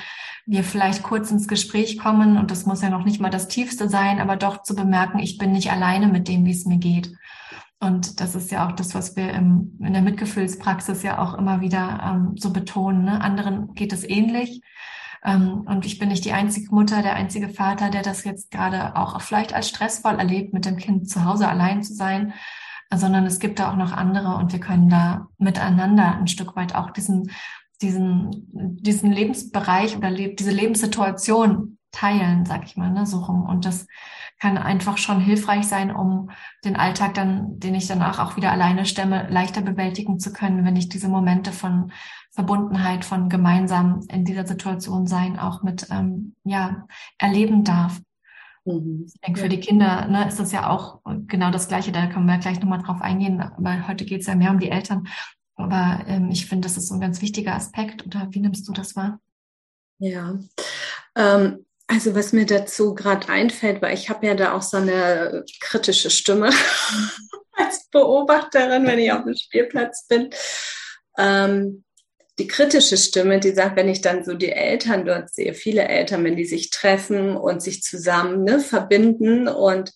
wir 0.47 0.63
vielleicht 0.63 1.03
kurz 1.03 1.31
ins 1.33 1.49
Gespräch 1.49 1.99
kommen 1.99 2.39
und 2.39 2.53
das 2.53 2.65
muss 2.65 2.83
ja 2.83 2.89
noch 2.89 3.05
nicht 3.05 3.21
mal 3.21 3.29
das 3.29 3.49
Tiefste 3.49 3.89
sein, 3.89 4.21
aber 4.21 4.37
doch 4.37 4.63
zu 4.63 4.77
bemerken, 4.77 5.19
ich 5.19 5.37
bin 5.37 5.51
nicht 5.53 5.73
alleine 5.73 6.07
mit 6.07 6.29
dem, 6.29 6.45
wie 6.45 6.53
es 6.53 6.65
mir 6.65 6.79
geht. 6.79 7.13
Und 7.81 8.21
das 8.21 8.35
ist 8.35 8.51
ja 8.51 8.67
auch 8.67 8.73
das, 8.73 8.95
was 8.95 9.17
wir 9.17 9.33
im, 9.33 9.79
in 9.81 9.93
der 9.93 10.03
Mitgefühlspraxis 10.03 11.03
ja 11.03 11.19
auch 11.19 11.35
immer 11.35 11.61
wieder 11.61 12.01
ähm, 12.03 12.37
so 12.37 12.53
betonen. 12.53 13.05
Ne? 13.05 13.21
Anderen 13.21 13.75
geht 13.75 13.93
es 13.93 14.09
ähnlich. 14.09 14.63
Ähm, 15.25 15.63
und 15.67 15.87
ich 15.87 15.99
bin 15.99 16.09
nicht 16.09 16.25
die 16.25 16.33
einzige 16.33 16.75
Mutter, 16.75 17.03
der 17.03 17.15
einzige 17.15 17.49
Vater, 17.49 17.91
der 17.91 18.03
das 18.03 18.25
jetzt 18.25 18.51
gerade 18.51 18.97
auch 18.97 19.21
vielleicht 19.21 19.53
als 19.55 19.69
stressvoll 19.69 20.15
erlebt, 20.15 20.53
mit 20.53 20.65
dem 20.65 20.77
Kind 20.77 21.09
zu 21.09 21.25
Hause 21.25 21.49
allein 21.49 21.83
zu 21.83 21.95
sein, 21.95 22.33
sondern 22.95 23.27
es 23.27 23.39
gibt 23.39 23.59
da 23.59 23.71
auch 23.71 23.77
noch 23.77 23.93
andere 23.93 24.37
und 24.37 24.53
wir 24.53 24.61
können 24.61 24.89
da 24.89 25.29
miteinander 25.39 26.17
ein 26.17 26.29
Stück 26.29 26.57
weit 26.57 26.75
auch 26.75 26.91
diesen, 26.91 27.31
diesen, 27.83 28.31
diesen 28.81 29.13
Lebensbereich 29.13 29.97
oder 29.97 30.11
diese 30.11 30.51
Lebenssituation 30.51 31.79
teilen, 31.91 32.45
sag 32.45 32.65
ich 32.65 32.77
mal, 32.77 32.91
ne, 32.91 33.07
so 33.07 33.19
rum. 33.19 33.45
Und 33.45 33.65
das 33.65 33.87
kann 34.39 34.57
einfach 34.57 34.99
schon 34.99 35.21
hilfreich 35.21 35.67
sein, 35.67 35.95
um 35.95 36.31
den 36.65 36.77
Alltag 36.77 37.15
dann, 37.15 37.59
den 37.59 37.75
ich 37.75 37.89
danach 37.89 38.19
auch 38.19 38.37
wieder 38.37 38.53
alleine 38.53 38.87
stemme, 38.87 39.27
leichter 39.29 39.63
bewältigen 39.63 40.19
zu 40.19 40.33
können, 40.33 40.65
wenn 40.65 40.77
ich 40.77 40.89
diese 40.89 41.09
Momente 41.09 41.51
von 41.53 41.93
Verbundenheit, 42.39 43.05
von 43.05 43.29
gemeinsam 43.29 44.07
in 44.13 44.25
dieser 44.25 44.47
Situation 44.47 45.09
sein 45.09 45.41
auch 45.41 45.65
mit 45.65 45.89
ähm, 45.91 46.37
ja 46.45 46.87
erleben 47.19 47.65
darf. 47.65 48.01
Mhm. 48.65 49.07
Ich 49.09 49.21
denke, 49.21 49.41
für 49.41 49.49
die 49.49 49.59
Kinder 49.59 50.07
ne, 50.07 50.29
ist 50.29 50.39
das 50.39 50.53
ja 50.53 50.71
auch 50.71 51.01
genau 51.27 51.51
das 51.51 51.67
Gleiche. 51.67 51.91
Da 51.91 52.07
können 52.07 52.27
wir 52.27 52.39
gleich 52.39 52.61
nochmal 52.61 52.81
drauf 52.81 53.01
eingehen. 53.01 53.41
Aber 53.41 53.89
heute 53.89 54.05
geht 54.05 54.21
es 54.21 54.29
ja 54.29 54.37
mehr 54.37 54.53
um 54.53 54.61
die 54.61 54.71
Eltern. 54.71 55.09
Aber 55.57 56.05
ähm, 56.07 56.31
ich 56.31 56.47
finde, 56.47 56.69
das 56.69 56.77
ist 56.77 56.87
so 56.87 56.95
ein 56.95 57.01
ganz 57.01 57.21
wichtiger 57.23 57.57
Aspekt. 57.57 58.07
Oder 58.07 58.29
wie 58.31 58.39
nimmst 58.39 58.69
du 58.69 58.73
das 58.73 58.95
wahr? 58.95 59.19
Ja, 59.99 60.39
ähm, 61.17 61.67
also 61.89 62.15
was 62.15 62.33
mir 62.33 62.47
dazu 62.47 62.95
gerade 62.95 63.29
einfällt, 63.29 63.83
weil 63.83 63.95
ich 63.95 64.11
habe 64.11 64.29
ja 64.29 64.37
da 64.37 64.53
auch 64.53 64.63
so 64.63 64.77
eine 64.77 65.45
kritische 65.59 66.11
Stimme 66.11 66.51
als 67.57 67.89
Beobachterin, 67.91 68.87
wenn 68.87 69.01
ich 69.01 69.11
auf 69.11 69.25
dem 69.25 69.35
Spielplatz 69.35 70.07
bin. 70.07 70.31
Ähm, 71.19 71.83
die 72.39 72.47
kritische 72.47 72.97
Stimme, 72.97 73.41
die 73.41 73.51
sagt, 73.51 73.77
wenn 73.77 73.89
ich 73.89 74.01
dann 74.01 74.25
so 74.25 74.35
die 74.35 74.53
Eltern 74.53 75.05
dort 75.05 75.35
sehe, 75.35 75.55
viele 75.55 75.89
Eltern, 75.89 76.25
wenn 76.25 76.37
die 76.37 76.45
sich 76.45 76.71
treffen 76.71 77.37
und 77.37 77.63
sich 77.63 77.83
zusammen 77.83 78.45
ne, 78.45 78.61
verbinden 78.61 79.49
und, 79.49 79.93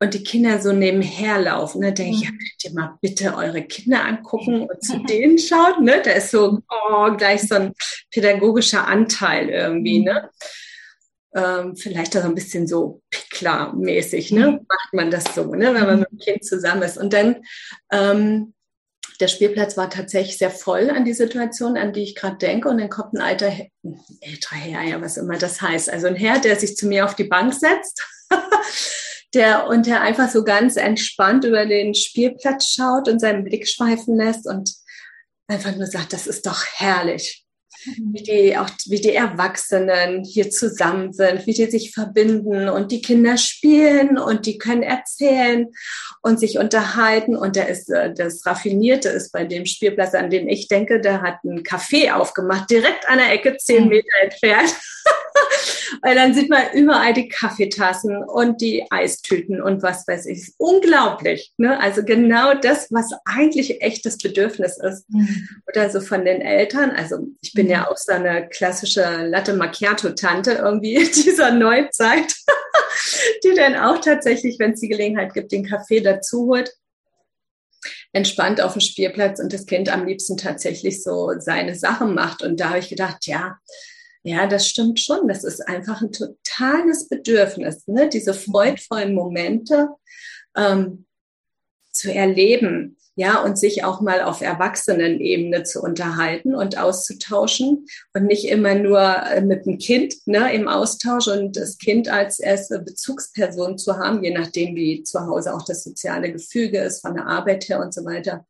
und 0.00 0.14
die 0.14 0.22
Kinder 0.22 0.60
so 0.60 0.72
nebenher 0.72 1.38
laufen, 1.40 1.80
ne, 1.80 1.92
denke 1.92 2.16
ich, 2.16 2.22
ja, 2.22 2.30
könnt 2.30 2.64
ihr 2.64 2.72
mal 2.72 2.98
bitte 3.00 3.34
eure 3.36 3.62
Kinder 3.62 4.04
angucken 4.04 4.62
und 4.62 4.82
zu 4.82 4.98
denen 5.08 5.38
schauen, 5.38 5.84
ne? 5.84 6.00
Da 6.02 6.12
ist 6.12 6.30
so 6.30 6.60
oh, 6.68 7.10
gleich 7.16 7.42
so 7.42 7.56
ein 7.56 7.72
pädagogischer 8.10 8.86
Anteil 8.86 9.50
irgendwie, 9.50 10.04
ne? 10.04 10.30
ähm, 11.34 11.76
vielleicht 11.76 12.16
auch 12.16 12.24
ein 12.24 12.34
bisschen 12.34 12.66
so 12.66 13.02
Pickler-mäßig, 13.10 14.32
ne? 14.32 14.52
Mhm. 14.52 14.66
Macht 14.68 14.92
man 14.92 15.10
das 15.10 15.34
so, 15.34 15.54
ne? 15.54 15.74
Wenn 15.74 15.84
man 15.84 16.00
mit 16.00 16.10
dem 16.10 16.18
Kind 16.18 16.44
zusammen 16.44 16.82
ist. 16.82 16.96
Und 16.96 17.12
dann 17.12 17.42
ähm, 17.92 18.54
der 19.20 19.28
Spielplatz 19.28 19.76
war 19.76 19.90
tatsächlich 19.90 20.38
sehr 20.38 20.50
voll 20.50 20.90
an 20.90 21.04
die 21.04 21.12
Situation, 21.12 21.76
an 21.76 21.92
die 21.92 22.02
ich 22.02 22.14
gerade 22.14 22.36
denke. 22.36 22.68
Und 22.68 22.78
dann 22.78 22.90
kommt 22.90 23.14
ein 23.14 23.20
alter, 23.20 23.52
älterer 24.20 24.56
Herr, 24.56 24.82
ja, 24.82 25.00
was 25.00 25.16
immer 25.16 25.38
das 25.38 25.60
heißt. 25.60 25.90
Also 25.90 26.08
ein 26.08 26.16
Herr, 26.16 26.40
der 26.40 26.56
sich 26.56 26.76
zu 26.76 26.86
mir 26.86 27.04
auf 27.04 27.14
die 27.14 27.24
Bank 27.24 27.54
setzt. 27.54 28.04
der, 29.34 29.66
und 29.66 29.86
der 29.86 30.00
einfach 30.00 30.30
so 30.30 30.44
ganz 30.44 30.76
entspannt 30.76 31.44
über 31.44 31.66
den 31.66 31.94
Spielplatz 31.94 32.68
schaut 32.68 33.08
und 33.08 33.20
seinen 33.20 33.44
Blick 33.44 33.68
schweifen 33.68 34.16
lässt 34.16 34.46
und 34.46 34.72
einfach 35.48 35.74
nur 35.76 35.86
sagt, 35.86 36.12
das 36.12 36.26
ist 36.26 36.46
doch 36.46 36.64
herrlich 36.74 37.43
wie 38.12 38.22
die, 38.22 38.56
auch 38.56 38.68
wie 38.86 39.00
die 39.00 39.14
Erwachsenen 39.14 40.24
hier 40.24 40.50
zusammen 40.50 41.12
sind, 41.12 41.46
wie 41.46 41.54
die 41.54 41.70
sich 41.70 41.92
verbinden 41.92 42.68
und 42.68 42.92
die 42.92 43.02
Kinder 43.02 43.36
spielen 43.36 44.18
und 44.18 44.46
die 44.46 44.58
können 44.58 44.82
erzählen 44.82 45.68
und 46.22 46.40
sich 46.40 46.58
unterhalten. 46.58 47.36
Und 47.36 47.56
der 47.56 47.68
ist, 47.68 47.90
äh, 47.90 48.12
das 48.14 48.44
Raffinierte 48.46 49.08
ist 49.08 49.32
bei 49.32 49.44
dem 49.44 49.66
Spielplatz, 49.66 50.14
an 50.14 50.30
den 50.30 50.48
ich 50.48 50.68
denke, 50.68 51.00
der 51.00 51.22
hat 51.22 51.38
einen 51.44 51.62
Café 51.62 52.12
aufgemacht, 52.12 52.70
direkt 52.70 53.08
an 53.08 53.18
der 53.18 53.32
Ecke 53.32 53.56
zehn 53.56 53.84
mhm. 53.84 53.90
Meter 53.90 54.16
entfernt. 54.22 54.74
Weil 56.02 56.14
dann 56.14 56.34
sieht 56.34 56.50
man 56.50 56.62
überall 56.74 57.12
die 57.12 57.28
Kaffeetassen 57.28 58.24
und 58.24 58.60
die 58.60 58.84
Eistüten 58.90 59.60
und 59.62 59.82
was 59.82 60.06
weiß 60.06 60.26
ich. 60.26 60.52
Unglaublich. 60.58 61.52
Ne? 61.56 61.78
Also 61.80 62.04
genau 62.04 62.54
das, 62.54 62.88
was 62.90 63.12
eigentlich 63.24 63.80
echtes 63.82 64.18
Bedürfnis 64.18 64.78
ist. 64.78 65.08
Mhm. 65.10 65.48
Oder 65.68 65.90
so 65.90 66.00
von 66.00 66.24
den 66.24 66.40
Eltern. 66.40 66.90
Also 66.90 67.18
ich 67.40 67.52
bin 67.52 67.68
ja 67.68 67.80
mhm. 67.80 67.86
auch 67.86 67.96
so 67.96 68.12
eine 68.12 68.48
klassische 68.48 69.26
Latte 69.26 69.54
Macchiato-Tante 69.54 70.52
irgendwie 70.52 70.96
dieser 71.24 71.52
Neuzeit, 71.52 72.34
die 73.44 73.54
dann 73.54 73.76
auch 73.76 74.00
tatsächlich, 74.00 74.58
wenn 74.58 74.72
es 74.72 74.80
die 74.80 74.88
Gelegenheit 74.88 75.34
gibt, 75.34 75.52
den 75.52 75.66
Kaffee 75.66 76.00
dazu 76.00 76.46
holt 76.46 76.72
entspannt 78.12 78.60
auf 78.60 78.72
dem 78.72 78.80
Spielplatz 78.80 79.40
und 79.40 79.52
das 79.52 79.66
Kind 79.66 79.92
am 79.92 80.06
liebsten 80.06 80.36
tatsächlich 80.36 81.02
so 81.02 81.32
seine 81.38 81.74
Sachen 81.74 82.14
macht. 82.14 82.42
Und 82.42 82.60
da 82.60 82.70
habe 82.70 82.78
ich 82.78 82.88
gedacht, 82.88 83.26
ja, 83.26 83.58
ja, 84.24 84.46
das 84.46 84.66
stimmt 84.66 84.98
schon. 84.98 85.28
Das 85.28 85.44
ist 85.44 85.60
einfach 85.68 86.00
ein 86.00 86.10
totales 86.10 87.08
Bedürfnis, 87.08 87.86
ne? 87.86 88.08
diese 88.08 88.32
freudvollen 88.32 89.14
Momente 89.14 89.88
ähm, 90.56 91.04
zu 91.92 92.12
erleben, 92.12 92.96
ja, 93.16 93.42
und 93.42 93.56
sich 93.56 93.84
auch 93.84 94.00
mal 94.00 94.22
auf 94.22 94.40
Erwachsenenebene 94.40 95.62
zu 95.62 95.80
unterhalten 95.80 96.54
und 96.54 96.78
auszutauschen 96.78 97.86
und 98.12 98.24
nicht 98.24 98.48
immer 98.48 98.74
nur 98.74 99.00
äh, 99.00 99.40
mit 99.40 99.66
dem 99.66 99.78
Kind 99.78 100.14
ne, 100.26 100.52
im 100.52 100.66
Austausch 100.66 101.28
und 101.28 101.56
das 101.56 101.78
Kind 101.78 102.08
als 102.08 102.40
erste 102.40 102.80
Bezugsperson 102.80 103.78
zu 103.78 103.98
haben, 103.98 104.24
je 104.24 104.32
nachdem, 104.32 104.74
wie 104.74 105.04
zu 105.04 105.20
Hause 105.20 105.54
auch 105.54 105.64
das 105.64 105.84
soziale 105.84 106.32
Gefüge 106.32 106.78
ist, 106.78 107.02
von 107.02 107.14
der 107.14 107.26
Arbeit 107.26 107.68
her 107.68 107.80
und 107.80 107.94
so 107.94 108.04
weiter. 108.04 108.44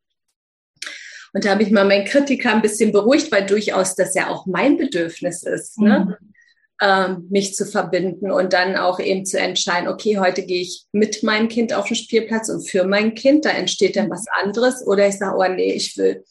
Und 1.35 1.45
da 1.45 1.51
habe 1.51 1.63
ich 1.63 1.71
mal 1.71 1.85
meinen 1.85 2.07
Kritiker 2.07 2.55
ein 2.55 2.63
bisschen 2.63 2.93
beruhigt, 2.93 3.31
weil 3.31 3.45
durchaus 3.45 3.95
das 3.95 4.15
ja 4.15 4.29
auch 4.29 4.47
mein 4.47 4.79
Bedürfnis 4.79 5.43
ist. 5.43 5.79
Ne? 5.79 6.17
Mhm 6.21 6.34
ähm, 6.81 7.29
mich 7.31 7.55
zu 7.55 7.67
verbinden 7.67 8.31
und 8.31 8.53
dann 8.53 8.77
auch 8.77 8.99
eben 8.99 9.25
zu 9.25 9.39
entscheiden, 9.39 9.89
okay, 9.89 10.19
heute 10.19 10.43
gehe 10.43 10.61
ich 10.61 10.85
mit 10.93 11.23
meinem 11.23 11.49
Kind 11.49 11.73
auf 11.73 11.87
den 11.87 11.97
Spielplatz 11.97 12.49
und 12.49 12.69
für 12.69 12.85
mein 12.85 13.15
Kind, 13.15 13.45
da 13.45 13.51
entsteht 13.51 13.97
dann 13.97 14.11
was 14.11 14.27
anderes. 14.43 14.85
Oder 14.87 15.07
ich 15.07 15.19
sage, 15.19 15.37
oh 15.37 15.55
nee, 15.55 15.73
ich 15.73 15.97
will 15.97 16.25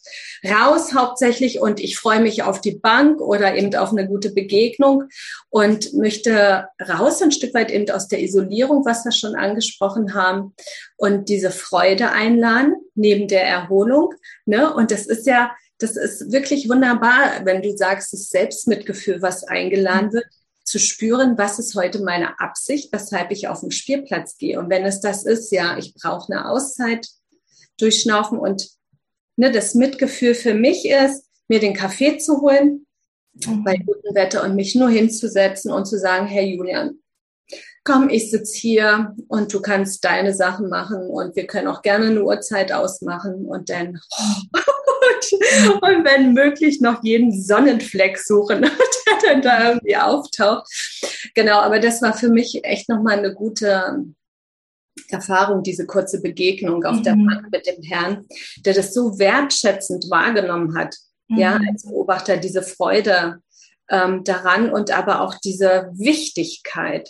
raus 0.45 0.93
hauptsächlich 0.93 1.61
und 1.61 1.79
ich 1.79 1.97
freue 1.97 2.19
mich 2.19 2.43
auf 2.43 2.59
die 2.59 2.75
Bank 2.75 3.21
oder 3.21 3.55
eben 3.55 3.73
auf 3.75 3.91
eine 3.91 4.07
gute 4.07 4.31
Begegnung 4.31 5.05
und 5.49 5.93
möchte 5.93 6.67
raus 6.81 7.21
ein 7.21 7.31
Stück 7.31 7.53
weit 7.53 7.71
eben 7.71 7.89
aus 7.89 8.09
der 8.09 8.21
Isolierung, 8.21 8.85
was 8.85 9.05
wir 9.05 9.11
schon 9.11 9.35
angesprochen 9.35 10.13
haben, 10.13 10.53
und 10.97 11.29
diese 11.29 11.51
Freude 11.51 12.11
einladen 12.11 12.75
neben 12.95 13.27
der 13.27 13.45
Erholung. 13.45 14.13
Ne? 14.45 14.73
Und 14.73 14.91
das 14.91 15.05
ist 15.05 15.27
ja, 15.27 15.51
das 15.83 15.97
ist 15.97 16.31
wirklich 16.31 16.69
wunderbar, 16.69 17.41
wenn 17.43 17.61
du 17.61 17.75
sagst, 17.75 18.13
das 18.13 18.29
Selbstmitgefühl, 18.29 19.21
was 19.21 19.43
eingeladen 19.43 20.13
wird, 20.13 20.25
zu 20.63 20.79
spüren, 20.79 21.37
was 21.37 21.59
ist 21.59 21.75
heute 21.75 22.01
meine 22.01 22.39
Absicht, 22.39 22.93
weshalb 22.93 23.31
ich 23.31 23.49
auf 23.49 23.59
den 23.59 23.71
Spielplatz 23.71 24.37
gehe. 24.37 24.57
Und 24.59 24.69
wenn 24.69 24.85
es 24.85 25.01
das 25.01 25.25
ist, 25.25 25.51
ja, 25.51 25.77
ich 25.77 25.93
brauche 25.93 26.31
eine 26.31 26.49
Auszeit 26.49 27.05
durchschnaufen 27.77 28.39
und 28.39 28.69
ne, 29.35 29.51
das 29.51 29.75
Mitgefühl 29.75 30.35
für 30.35 30.53
mich 30.53 30.87
ist, 30.87 31.25
mir 31.49 31.59
den 31.59 31.73
Kaffee 31.73 32.17
zu 32.17 32.39
holen 32.39 32.85
mhm. 33.33 33.65
bei 33.65 33.75
gutem 33.75 34.15
Wetter 34.15 34.45
und 34.45 34.55
mich 34.55 34.73
nur 34.75 34.89
hinzusetzen 34.89 35.69
und 35.69 35.85
zu 35.85 35.99
sagen, 35.99 36.27
Herr 36.27 36.45
Julian, 36.45 36.99
komm, 37.83 38.07
ich 38.07 38.31
sitze 38.31 38.57
hier 38.57 39.13
und 39.27 39.53
du 39.53 39.61
kannst 39.61 40.05
deine 40.05 40.33
Sachen 40.33 40.69
machen 40.69 41.09
und 41.09 41.35
wir 41.35 41.45
können 41.45 41.67
auch 41.67 41.81
gerne 41.81 42.05
eine 42.05 42.23
Uhrzeit 42.23 42.71
ausmachen 42.71 43.45
und 43.45 43.69
dann 43.69 43.99
oh, 44.17 44.61
und 45.81 46.05
wenn 46.05 46.33
möglich 46.33 46.81
noch 46.81 47.03
jeden 47.03 47.31
Sonnenfleck 47.31 48.17
suchen, 48.17 48.61
der 48.61 48.69
dann 49.29 49.41
da 49.41 49.69
irgendwie 49.69 49.97
auftaucht. 49.97 50.67
Genau, 51.33 51.59
aber 51.59 51.79
das 51.79 52.01
war 52.01 52.13
für 52.13 52.29
mich 52.29 52.63
echt 52.63 52.89
nochmal 52.89 53.17
eine 53.17 53.33
gute 53.33 54.05
Erfahrung, 55.09 55.63
diese 55.63 55.85
kurze 55.85 56.21
Begegnung 56.21 56.83
auf 56.83 56.97
mhm. 56.97 57.03
der 57.03 57.11
Bank 57.15 57.47
mit 57.51 57.67
dem 57.67 57.81
Herrn, 57.83 58.25
der 58.65 58.73
das 58.73 58.93
so 58.93 59.17
wertschätzend 59.19 60.09
wahrgenommen 60.09 60.77
hat, 60.77 60.95
mhm. 61.27 61.37
ja, 61.37 61.59
als 61.69 61.83
Beobachter, 61.83 62.37
diese 62.37 62.63
Freude 62.63 63.41
ähm, 63.89 64.23
daran 64.23 64.71
und 64.71 64.91
aber 64.91 65.21
auch 65.21 65.35
diese 65.43 65.89
Wichtigkeit, 65.93 67.09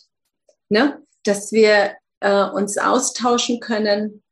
ne, 0.69 1.01
dass 1.23 1.51
wir 1.51 1.93
äh, 2.19 2.43
uns 2.43 2.77
austauschen 2.77 3.59
können, 3.59 4.22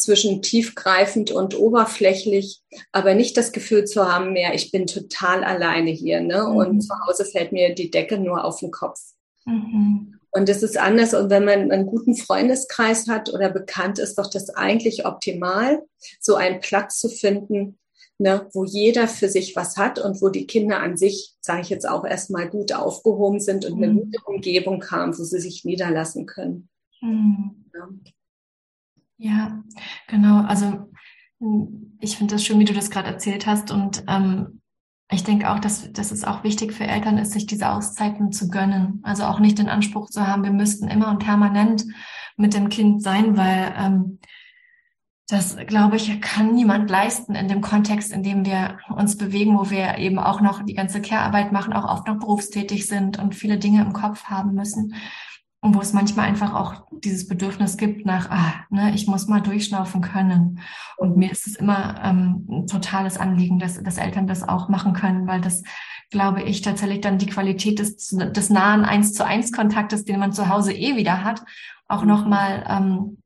zwischen 0.00 0.42
tiefgreifend 0.42 1.30
und 1.30 1.58
oberflächlich, 1.58 2.60
aber 2.92 3.14
nicht 3.14 3.36
das 3.36 3.52
Gefühl 3.52 3.84
zu 3.84 4.10
haben, 4.10 4.32
mehr, 4.32 4.54
ich 4.54 4.70
bin 4.70 4.86
total 4.86 5.44
alleine 5.44 5.90
hier. 5.90 6.20
Ne? 6.20 6.42
Mhm. 6.42 6.56
Und 6.56 6.80
zu 6.80 6.94
Hause 7.06 7.24
fällt 7.24 7.52
mir 7.52 7.74
die 7.74 7.90
Decke 7.90 8.18
nur 8.18 8.44
auf 8.44 8.60
den 8.60 8.70
Kopf. 8.70 9.00
Mhm. 9.44 10.18
Und 10.30 10.48
es 10.48 10.62
ist 10.62 10.78
anders. 10.78 11.14
Und 11.14 11.30
wenn 11.30 11.44
man 11.44 11.70
einen 11.70 11.86
guten 11.86 12.14
Freundeskreis 12.14 13.08
hat 13.08 13.32
oder 13.32 13.50
bekannt 13.50 13.98
ist, 13.98 14.16
doch 14.18 14.30
das 14.30 14.50
eigentlich 14.50 15.06
optimal, 15.06 15.82
so 16.20 16.34
einen 16.34 16.60
Platz 16.60 16.98
zu 16.98 17.08
finden, 17.08 17.78
ne, 18.18 18.48
wo 18.52 18.64
jeder 18.64 19.08
für 19.08 19.28
sich 19.28 19.56
was 19.56 19.76
hat 19.76 19.98
und 19.98 20.20
wo 20.20 20.28
die 20.28 20.46
Kinder 20.46 20.80
an 20.80 20.96
sich, 20.96 21.34
sage 21.40 21.62
ich 21.62 21.70
jetzt 21.70 21.88
auch 21.88 22.04
erstmal, 22.04 22.48
gut 22.48 22.72
aufgehoben 22.72 23.40
sind 23.40 23.64
und 23.64 23.78
mhm. 23.78 23.82
eine 23.82 23.94
gute 23.94 24.22
Umgebung 24.26 24.90
haben, 24.90 25.16
wo 25.18 25.22
sie 25.22 25.40
sich 25.40 25.64
niederlassen 25.64 26.26
können. 26.26 26.68
Mhm. 27.00 27.64
Ja. 27.74 27.88
Ja, 29.18 29.62
genau. 30.06 30.42
Also 30.44 30.90
hm, 31.40 31.98
ich 32.00 32.16
finde 32.16 32.34
das 32.34 32.44
schön, 32.44 32.58
wie 32.58 32.64
du 32.64 32.72
das 32.72 32.90
gerade 32.90 33.08
erzählt 33.08 33.46
hast. 33.46 33.70
Und 33.70 34.04
ähm, 34.08 34.60
ich 35.10 35.24
denke 35.24 35.50
auch, 35.50 35.58
dass, 35.58 35.92
dass 35.92 36.10
es 36.10 36.24
auch 36.24 36.44
wichtig 36.44 36.72
für 36.72 36.86
Eltern 36.86 37.18
ist, 37.18 37.32
sich 37.32 37.46
diese 37.46 37.70
Auszeiten 37.70 38.32
zu 38.32 38.48
gönnen. 38.48 39.00
Also 39.02 39.24
auch 39.24 39.40
nicht 39.40 39.58
den 39.58 39.68
Anspruch 39.68 40.08
zu 40.08 40.26
haben, 40.26 40.44
wir 40.44 40.52
müssten 40.52 40.88
immer 40.88 41.10
und 41.10 41.18
permanent 41.18 41.84
mit 42.36 42.54
dem 42.54 42.68
Kind 42.68 43.02
sein, 43.02 43.36
weil 43.36 43.74
ähm, 43.76 44.18
das, 45.28 45.56
glaube 45.66 45.96
ich, 45.96 46.20
kann 46.22 46.54
niemand 46.54 46.88
leisten 46.88 47.34
in 47.34 47.48
dem 47.48 47.60
Kontext, 47.60 48.12
in 48.12 48.22
dem 48.22 48.46
wir 48.46 48.78
uns 48.88 49.18
bewegen, 49.18 49.58
wo 49.58 49.68
wir 49.68 49.98
eben 49.98 50.18
auch 50.18 50.40
noch 50.40 50.62
die 50.62 50.74
ganze 50.74 51.02
Care-Arbeit 51.02 51.52
machen, 51.52 51.74
auch 51.74 51.84
oft 51.84 52.06
noch 52.06 52.18
berufstätig 52.18 52.86
sind 52.86 53.18
und 53.18 53.34
viele 53.34 53.58
Dinge 53.58 53.82
im 53.82 53.92
Kopf 53.92 54.24
haben 54.24 54.54
müssen. 54.54 54.94
Und 55.60 55.74
wo 55.74 55.80
es 55.80 55.92
manchmal 55.92 56.28
einfach 56.28 56.54
auch 56.54 56.86
dieses 56.92 57.26
Bedürfnis 57.26 57.76
gibt 57.76 58.06
nach, 58.06 58.30
ah, 58.30 58.54
ne, 58.70 58.94
ich 58.94 59.08
muss 59.08 59.26
mal 59.26 59.40
durchschnaufen 59.40 60.02
können. 60.02 60.60
Und 60.96 61.16
mir 61.16 61.32
ist 61.32 61.48
es 61.48 61.56
immer 61.56 62.00
ähm, 62.04 62.46
ein 62.48 62.66
totales 62.68 63.18
Anliegen, 63.18 63.58
dass, 63.58 63.82
dass 63.82 63.98
Eltern 63.98 64.28
das 64.28 64.48
auch 64.48 64.68
machen 64.68 64.92
können, 64.92 65.26
weil 65.26 65.40
das, 65.40 65.64
glaube 66.10 66.42
ich, 66.42 66.62
tatsächlich 66.62 67.00
dann 67.00 67.18
die 67.18 67.26
Qualität 67.26 67.80
des, 67.80 68.08
des 68.08 68.50
nahen 68.50 68.84
eins 68.84 69.14
zu 69.14 69.26
eins 69.26 69.50
Kontaktes, 69.50 70.04
den 70.04 70.20
man 70.20 70.32
zu 70.32 70.48
Hause 70.48 70.72
eh 70.72 70.94
wieder 70.94 71.24
hat, 71.24 71.42
auch 71.88 72.04
nochmal 72.04 72.64
ähm, 72.68 73.18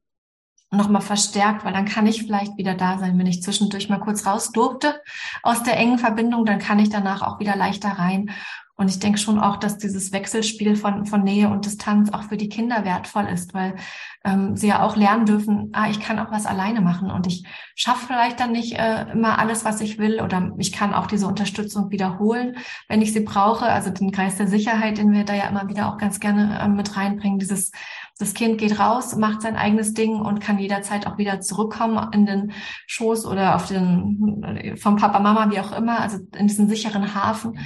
noch 0.73 0.89
mal 0.89 1.01
verstärkt, 1.01 1.65
weil 1.65 1.75
dann 1.75 1.85
kann 1.85 2.07
ich 2.07 2.23
vielleicht 2.23 2.57
wieder 2.57 2.75
da 2.75 2.99
sein. 2.99 3.19
Wenn 3.19 3.27
ich 3.27 3.43
zwischendurch 3.43 3.91
mal 3.91 4.01
kurz 4.01 4.27
raus 4.27 4.53
durfte 4.53 5.01
aus 5.43 5.63
der 5.63 5.77
engen 5.77 5.99
Verbindung, 5.99 6.47
dann 6.47 6.59
kann 6.59 6.79
ich 6.79 6.89
danach 6.89 7.21
auch 7.21 7.39
wieder 7.41 7.57
leichter 7.57 7.91
rein. 7.91 8.31
Und 8.77 8.89
ich 8.89 8.99
denke 8.99 9.19
schon 9.19 9.39
auch, 9.39 9.57
dass 9.57 9.77
dieses 9.77 10.13
Wechselspiel 10.13 10.77
von, 10.77 11.05
von 11.05 11.23
Nähe 11.23 11.49
und 11.51 11.67
Distanz 11.67 12.11
auch 12.13 12.25
für 12.25 12.39
die 12.39 12.49
Kinder 12.49 12.85
wertvoll 12.85 13.27
ist, 13.27 13.53
weil 13.53 13.77
ähm, 14.25 14.57
sie 14.57 14.69
ja 14.69 14.83
auch 14.83 14.97
lernen 14.97 15.27
dürfen, 15.27 15.71
ah, 15.73 15.91
ich 15.91 16.01
kann 16.01 16.19
auch 16.19 16.31
was 16.31 16.47
alleine 16.47 16.81
machen 16.81 17.11
und 17.11 17.27
ich 17.27 17.45
schaffe 17.75 18.07
vielleicht 18.07 18.41
dann 18.41 18.53
nicht 18.53 18.73
äh, 18.73 19.11
immer 19.13 19.39
alles, 19.39 19.65
was 19.65 19.81
ich 19.83 19.99
will 19.99 20.21
oder 20.21 20.53
ich 20.59 20.73
kann 20.73 20.95
auch 20.95 21.07
diese 21.07 21.27
Unterstützung 21.27 21.91
wiederholen, 21.91 22.57
wenn 22.89 23.03
ich 23.03 23.13
sie 23.13 23.21
brauche. 23.21 23.67
Also 23.67 23.91
den 23.91 24.11
Kreis 24.11 24.37
der 24.37 24.49
Sicherheit, 24.49 24.97
den 24.97 25.13
wir 25.13 25.25
da 25.25 25.35
ja 25.35 25.49
immer 25.49 25.69
wieder 25.69 25.89
auch 25.89 25.99
ganz 25.99 26.19
gerne 26.19 26.59
äh, 26.59 26.69
mit 26.69 26.97
reinbringen, 26.97 27.39
dieses 27.39 27.73
das 28.19 28.35
Kind 28.35 28.59
geht 28.59 28.79
raus, 28.79 29.17
macht 29.17 29.43
sein 29.43 29.57
eigenes 29.57 29.95
Ding 29.95 30.21
und 30.21 30.41
kann 30.41 30.59
jederzeit 30.59 31.07
auch 31.07 31.19
wieder 31.19 31.41
zurückkommen 31.41 32.13
in 32.13 32.25
den 32.25 32.53
Schoß 32.87 33.27
oder 33.27 33.57
auf 33.57 33.67
den 33.67 34.77
vom 34.79 34.97
Papa, 34.97 35.19
Mama, 35.19 35.51
wie 35.51 35.59
auch 35.59 35.73
immer, 35.77 36.01
also 36.01 36.19
in 36.37 36.47
diesen 36.47 36.69
sicheren 36.69 37.15
Hafen. 37.15 37.59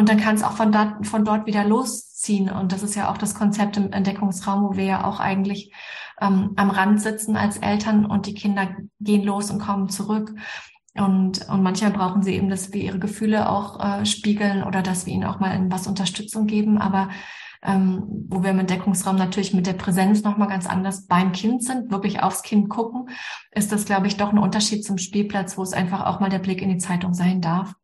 Und 0.00 0.08
dann 0.08 0.18
kann 0.18 0.34
es 0.34 0.42
auch 0.42 0.52
von 0.52 0.72
dort, 0.72 1.06
von 1.06 1.26
dort 1.26 1.44
wieder 1.44 1.62
losziehen. 1.62 2.48
Und 2.48 2.72
das 2.72 2.82
ist 2.82 2.94
ja 2.94 3.10
auch 3.10 3.18
das 3.18 3.34
Konzept 3.34 3.76
im 3.76 3.92
Entdeckungsraum, 3.92 4.64
wo 4.64 4.76
wir 4.78 4.84
ja 4.84 5.04
auch 5.04 5.20
eigentlich 5.20 5.74
ähm, 6.22 6.54
am 6.56 6.70
Rand 6.70 7.02
sitzen 7.02 7.36
als 7.36 7.58
Eltern 7.58 8.06
und 8.06 8.24
die 8.24 8.32
Kinder 8.32 8.76
gehen 8.98 9.24
los 9.24 9.50
und 9.50 9.60
kommen 9.60 9.90
zurück. 9.90 10.34
Und, 10.94 11.46
und 11.50 11.62
manchmal 11.62 11.90
brauchen 11.90 12.22
sie 12.22 12.34
eben, 12.34 12.48
dass 12.48 12.72
wir 12.72 12.80
ihre 12.80 12.98
Gefühle 12.98 13.50
auch 13.50 13.78
äh, 13.78 14.06
spiegeln 14.06 14.64
oder 14.64 14.80
dass 14.80 15.04
wir 15.04 15.12
ihnen 15.12 15.24
auch 15.24 15.38
mal 15.38 15.54
in 15.54 15.70
was 15.70 15.86
Unterstützung 15.86 16.46
geben. 16.46 16.78
Aber 16.78 17.10
ähm, 17.62 18.04
wo 18.30 18.42
wir 18.42 18.52
im 18.52 18.58
Entdeckungsraum 18.58 19.16
natürlich 19.16 19.52
mit 19.52 19.66
der 19.66 19.74
Präsenz 19.74 20.22
nochmal 20.22 20.48
ganz 20.48 20.66
anders 20.66 21.08
beim 21.08 21.32
Kind 21.32 21.62
sind, 21.62 21.90
wirklich 21.90 22.22
aufs 22.22 22.42
Kind 22.42 22.70
gucken, 22.70 23.10
ist 23.50 23.70
das, 23.70 23.84
glaube 23.84 24.06
ich, 24.06 24.16
doch 24.16 24.32
ein 24.32 24.38
Unterschied 24.38 24.82
zum 24.82 24.96
Spielplatz, 24.96 25.58
wo 25.58 25.62
es 25.62 25.74
einfach 25.74 26.06
auch 26.06 26.20
mal 26.20 26.30
der 26.30 26.38
Blick 26.38 26.62
in 26.62 26.70
die 26.70 26.78
Zeitung 26.78 27.12
sein 27.12 27.42
darf. 27.42 27.74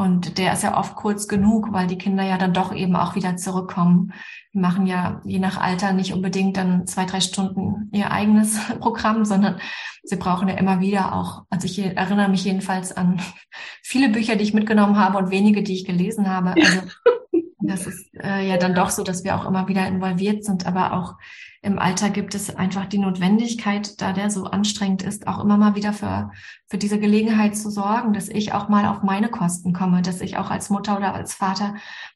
Und 0.00 0.38
der 0.38 0.54
ist 0.54 0.62
ja 0.62 0.78
oft 0.78 0.96
kurz 0.96 1.28
genug, 1.28 1.74
weil 1.74 1.86
die 1.86 1.98
Kinder 1.98 2.22
ja 2.22 2.38
dann 2.38 2.54
doch 2.54 2.74
eben 2.74 2.96
auch 2.96 3.16
wieder 3.16 3.36
zurückkommen. 3.36 4.14
Die 4.54 4.58
machen 4.58 4.86
ja 4.86 5.20
je 5.26 5.38
nach 5.38 5.60
Alter 5.60 5.92
nicht 5.92 6.14
unbedingt 6.14 6.56
dann 6.56 6.86
zwei, 6.86 7.04
drei 7.04 7.20
Stunden 7.20 7.90
ihr 7.92 8.10
eigenes 8.10 8.58
Programm, 8.80 9.26
sondern 9.26 9.60
sie 10.02 10.16
brauchen 10.16 10.48
ja 10.48 10.54
immer 10.54 10.80
wieder 10.80 11.14
auch, 11.14 11.42
also 11.50 11.66
ich 11.66 11.78
erinnere 11.80 12.30
mich 12.30 12.44
jedenfalls 12.44 12.96
an 12.96 13.20
viele 13.82 14.08
Bücher, 14.08 14.36
die 14.36 14.44
ich 14.44 14.54
mitgenommen 14.54 14.98
habe 14.98 15.18
und 15.18 15.30
wenige, 15.30 15.62
die 15.62 15.74
ich 15.74 15.84
gelesen 15.84 16.30
habe. 16.30 16.54
Also 16.54 16.80
das 17.60 17.86
ist 17.86 18.08
äh, 18.14 18.48
ja 18.48 18.56
dann 18.56 18.74
doch 18.74 18.88
so, 18.88 19.04
dass 19.04 19.22
wir 19.22 19.36
auch 19.36 19.44
immer 19.44 19.68
wieder 19.68 19.86
involviert 19.86 20.46
sind, 20.46 20.64
aber 20.64 20.94
auch 20.94 21.16
im 21.62 21.78
Alter 21.78 22.08
gibt 22.08 22.34
es 22.34 22.54
einfach 22.56 22.86
die 22.86 22.98
Notwendigkeit, 22.98 24.00
da 24.00 24.12
der 24.12 24.30
so 24.30 24.44
anstrengend 24.44 25.02
ist, 25.02 25.26
auch 25.26 25.38
immer 25.40 25.58
mal 25.58 25.74
wieder 25.74 25.92
für, 25.92 26.30
für 26.68 26.78
diese 26.78 26.98
Gelegenheit 26.98 27.54
zu 27.54 27.70
sorgen, 27.70 28.14
dass 28.14 28.30
ich 28.30 28.54
auch 28.54 28.70
mal 28.70 28.86
auf 28.86 29.02
meine 29.02 29.28
Kosten 29.28 29.74
komme, 29.74 30.00
dass 30.00 30.22
ich 30.22 30.38
auch 30.38 30.50
als 30.50 30.70
Mutter 30.70 30.96
oder 30.96 31.14
als 31.14 31.34
Vater 31.34 31.74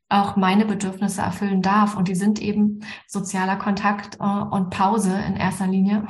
auch 0.09 0.37
meine 0.37 0.65
Bedürfnisse 0.65 1.21
erfüllen 1.21 1.61
darf. 1.61 1.95
Und 1.95 2.09
die 2.09 2.15
sind 2.15 2.41
eben 2.41 2.81
sozialer 3.07 3.57
Kontakt 3.57 4.17
äh, 4.19 4.25
und 4.25 4.71
Pause 4.71 5.15
in 5.27 5.37
erster 5.37 5.67
Linie. 5.67 6.07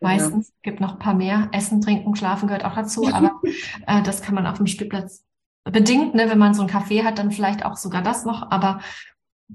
Meistens 0.00 0.48
ja. 0.48 0.54
gibt 0.62 0.80
noch 0.80 0.92
ein 0.92 0.98
paar 0.98 1.14
mehr. 1.14 1.48
Essen, 1.52 1.82
Trinken, 1.82 2.16
Schlafen 2.16 2.46
gehört 2.46 2.64
auch 2.64 2.74
dazu, 2.74 3.06
aber 3.12 3.40
äh, 3.86 4.02
das 4.02 4.22
kann 4.22 4.34
man 4.34 4.46
auf 4.46 4.56
dem 4.56 4.66
Spielplatz 4.66 5.24
bedingt, 5.64 6.14
ne, 6.14 6.28
wenn 6.28 6.38
man 6.38 6.54
so 6.54 6.62
ein 6.62 6.68
Café 6.68 7.04
hat, 7.04 7.18
dann 7.18 7.30
vielleicht 7.30 7.64
auch 7.64 7.76
sogar 7.76 8.02
das 8.02 8.24
noch. 8.24 8.50
Aber 8.50 8.80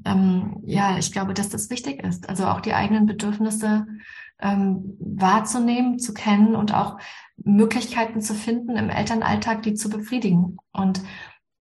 ähm, 0.06 0.62
ja, 0.66 0.98
ich 0.98 1.12
glaube, 1.12 1.34
dass 1.34 1.50
das 1.50 1.70
wichtig 1.70 2.04
ist. 2.04 2.30
Also 2.30 2.46
auch 2.46 2.62
die 2.62 2.74
eigenen 2.74 3.06
Bedürfnisse 3.06 3.86
ähm, 4.39 4.98
wahrzunehmen, 5.00 6.00
zu 6.00 6.13
kennen 6.13 6.56
und 6.56 6.74
auch 6.74 6.98
Möglichkeiten 7.38 8.22
zu 8.22 8.34
finden 8.34 8.75
im 8.77 8.89
Elternalltag, 8.89 9.63
die 9.63 9.74
zu 9.74 9.89
befriedigen. 9.89 10.58
Und 10.72 11.01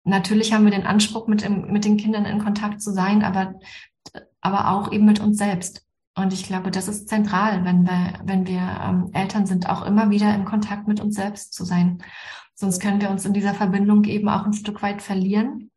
natürlich 0.03 0.53
haben 0.53 0.65
wir 0.65 0.71
den 0.71 0.87
Anspruch, 0.87 1.27
mit, 1.27 1.43
im, 1.43 1.71
mit 1.71 1.85
den 1.85 1.97
Kindern 1.97 2.25
in 2.25 2.43
Kontakt 2.43 2.81
zu 2.81 2.91
sein, 2.91 3.23
aber, 3.23 3.59
aber 4.41 4.71
auch 4.71 4.91
eben 4.91 5.05
mit 5.05 5.19
uns 5.19 5.37
selbst. 5.37 5.85
Und 6.17 6.31
ich 6.31 6.43
glaube, 6.43 6.71
das 6.71 6.87
ist 6.87 7.09
zentral, 7.09 7.65
wenn 7.65 7.83
wir, 7.83 8.13
wenn 8.23 8.47
wir 8.47 8.61
ähm, 8.83 9.09
Eltern 9.13 9.45
sind, 9.45 9.69
auch 9.69 9.85
immer 9.85 10.09
wieder 10.09 10.33
in 10.33 10.45
Kontakt 10.45 10.87
mit 10.87 11.01
uns 11.01 11.15
selbst 11.15 11.53
zu 11.53 11.65
sein. 11.65 12.01
Sonst 12.53 12.79
können 12.79 13.01
wir 13.01 13.09
uns 13.09 13.25
in 13.25 13.33
dieser 13.33 13.53
Verbindung 13.53 14.05
eben 14.05 14.29
auch 14.29 14.45
ein 14.45 14.53
Stück 14.53 14.81
weit 14.81 15.01
verlieren. 15.01 15.71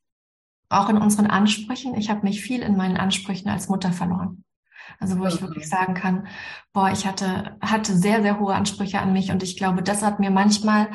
Auch 0.69 0.89
in 0.89 0.99
unseren 0.99 1.27
Ansprüchen. 1.27 1.95
Ich 1.97 2.11
habe 2.11 2.23
mich 2.23 2.43
viel 2.43 2.61
in 2.61 2.77
meinen 2.77 2.97
Ansprüchen 2.97 3.49
als 3.49 3.69
Mutter 3.69 3.93
verloren. 3.93 4.45
Also 5.01 5.19
wo 5.19 5.27
ich 5.27 5.41
wirklich 5.41 5.69
sagen 5.69 5.95
kann, 5.95 6.27
boah, 6.73 6.91
ich 6.91 7.07
hatte, 7.07 7.57
hatte 7.61 7.95
sehr, 7.95 8.23
sehr 8.23 8.41
hohe 8.41 8.55
Ansprüche 8.55 9.01
an 9.01 9.13
mich 9.13 9.31
und 9.31 9.43
ich 9.43 9.57
glaube, 9.57 9.83
das 9.83 10.03
hat 10.03 10.19
mir 10.19 10.31
manchmal 10.31 10.89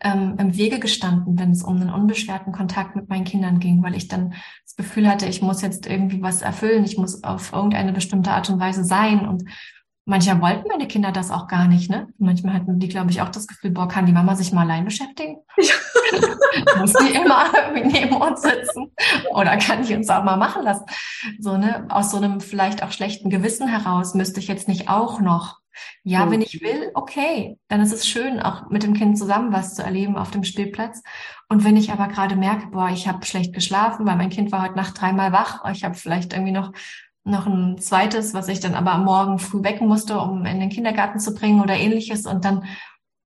ähm, 0.00 0.36
im 0.38 0.56
Wege 0.56 0.78
gestanden, 0.78 1.38
wenn 1.38 1.50
es 1.50 1.62
um 1.62 1.76
einen 1.76 1.90
unbeschwerten 1.90 2.52
Kontakt 2.52 2.94
mit 2.94 3.08
meinen 3.08 3.24
Kindern 3.24 3.58
ging, 3.58 3.82
weil 3.82 3.96
ich 3.96 4.06
dann 4.06 4.34
das 4.64 4.76
Gefühl 4.76 5.08
hatte, 5.08 5.26
ich 5.26 5.42
muss 5.42 5.62
jetzt 5.62 5.86
irgendwie 5.86 6.22
was 6.22 6.42
erfüllen, 6.42 6.84
ich 6.84 6.98
muss 6.98 7.24
auf 7.24 7.52
irgendeine 7.52 7.92
bestimmte 7.92 8.30
Art 8.30 8.48
und 8.48 8.60
Weise 8.60 8.84
sein 8.84 9.26
und 9.26 9.44
Manchmal 10.08 10.40
wollten 10.40 10.68
meine 10.68 10.88
Kinder 10.88 11.12
das 11.12 11.30
auch 11.30 11.48
gar 11.48 11.68
nicht, 11.68 11.90
ne? 11.90 12.08
Manchmal 12.16 12.54
hatten 12.54 12.78
die, 12.78 12.88
glaube 12.88 13.10
ich, 13.10 13.20
auch 13.20 13.28
das 13.28 13.46
Gefühl, 13.46 13.72
boah, 13.72 13.88
kann 13.88 14.06
die 14.06 14.12
Mama 14.12 14.34
sich 14.36 14.52
mal 14.52 14.62
allein 14.62 14.86
beschäftigen? 14.86 15.36
Muss 16.78 16.94
die 16.94 17.14
immer 17.14 17.44
irgendwie 17.52 18.00
neben 18.00 18.16
uns 18.16 18.40
sitzen? 18.40 18.90
Oder 19.34 19.58
kann 19.58 19.82
die 19.82 19.94
uns 19.94 20.08
auch 20.08 20.24
mal 20.24 20.38
machen 20.38 20.62
lassen? 20.62 20.86
So, 21.38 21.58
ne? 21.58 21.84
Aus 21.90 22.10
so 22.10 22.16
einem 22.16 22.40
vielleicht 22.40 22.82
auch 22.82 22.90
schlechten 22.90 23.28
Gewissen 23.28 23.68
heraus 23.68 24.14
müsste 24.14 24.40
ich 24.40 24.48
jetzt 24.48 24.66
nicht 24.66 24.88
auch 24.88 25.20
noch. 25.20 25.58
Ja, 26.04 26.24
mhm. 26.24 26.30
wenn 26.30 26.40
ich 26.40 26.62
will, 26.62 26.90
okay, 26.94 27.58
dann 27.68 27.82
ist 27.82 27.92
es 27.92 28.08
schön, 28.08 28.40
auch 28.40 28.70
mit 28.70 28.84
dem 28.84 28.94
Kind 28.94 29.18
zusammen 29.18 29.52
was 29.52 29.74
zu 29.74 29.82
erleben 29.82 30.16
auf 30.16 30.30
dem 30.30 30.42
Spielplatz. 30.42 31.02
Und 31.50 31.64
wenn 31.64 31.76
ich 31.76 31.92
aber 31.92 32.08
gerade 32.08 32.34
merke, 32.34 32.68
boah, 32.68 32.88
ich 32.88 33.06
habe 33.06 33.26
schlecht 33.26 33.52
geschlafen, 33.52 34.06
weil 34.06 34.16
mein 34.16 34.30
Kind 34.30 34.52
war 34.52 34.62
heute 34.62 34.76
Nacht 34.76 34.98
dreimal 34.98 35.32
wach, 35.32 35.70
ich 35.70 35.84
habe 35.84 35.96
vielleicht 35.96 36.32
irgendwie 36.32 36.52
noch 36.52 36.72
noch 37.24 37.46
ein 37.46 37.78
zweites, 37.78 38.34
was 38.34 38.48
ich 38.48 38.60
dann 38.60 38.74
aber 38.74 38.92
am 38.92 39.04
Morgen 39.04 39.38
früh 39.38 39.62
wecken 39.62 39.88
musste, 39.88 40.18
um 40.20 40.46
in 40.46 40.60
den 40.60 40.70
Kindergarten 40.70 41.18
zu 41.18 41.34
bringen 41.34 41.60
oder 41.60 41.76
ähnliches. 41.76 42.26
Und 42.26 42.44
dann, 42.44 42.64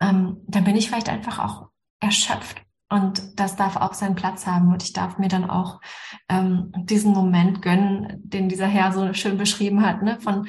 ähm, 0.00 0.38
dann 0.46 0.64
bin 0.64 0.76
ich 0.76 0.88
vielleicht 0.88 1.08
einfach 1.08 1.38
auch 1.38 1.68
erschöpft. 2.00 2.62
Und 2.90 3.38
das 3.38 3.56
darf 3.56 3.76
auch 3.76 3.92
seinen 3.92 4.14
Platz 4.14 4.46
haben. 4.46 4.72
Und 4.72 4.82
ich 4.82 4.92
darf 4.92 5.18
mir 5.18 5.28
dann 5.28 5.50
auch 5.50 5.80
ähm, 6.28 6.72
diesen 6.84 7.12
Moment 7.12 7.60
gönnen, 7.60 8.20
den 8.22 8.48
dieser 8.48 8.66
Herr 8.66 8.92
so 8.92 9.12
schön 9.12 9.36
beschrieben 9.36 9.84
hat, 9.84 10.02
ne? 10.02 10.18
von 10.20 10.48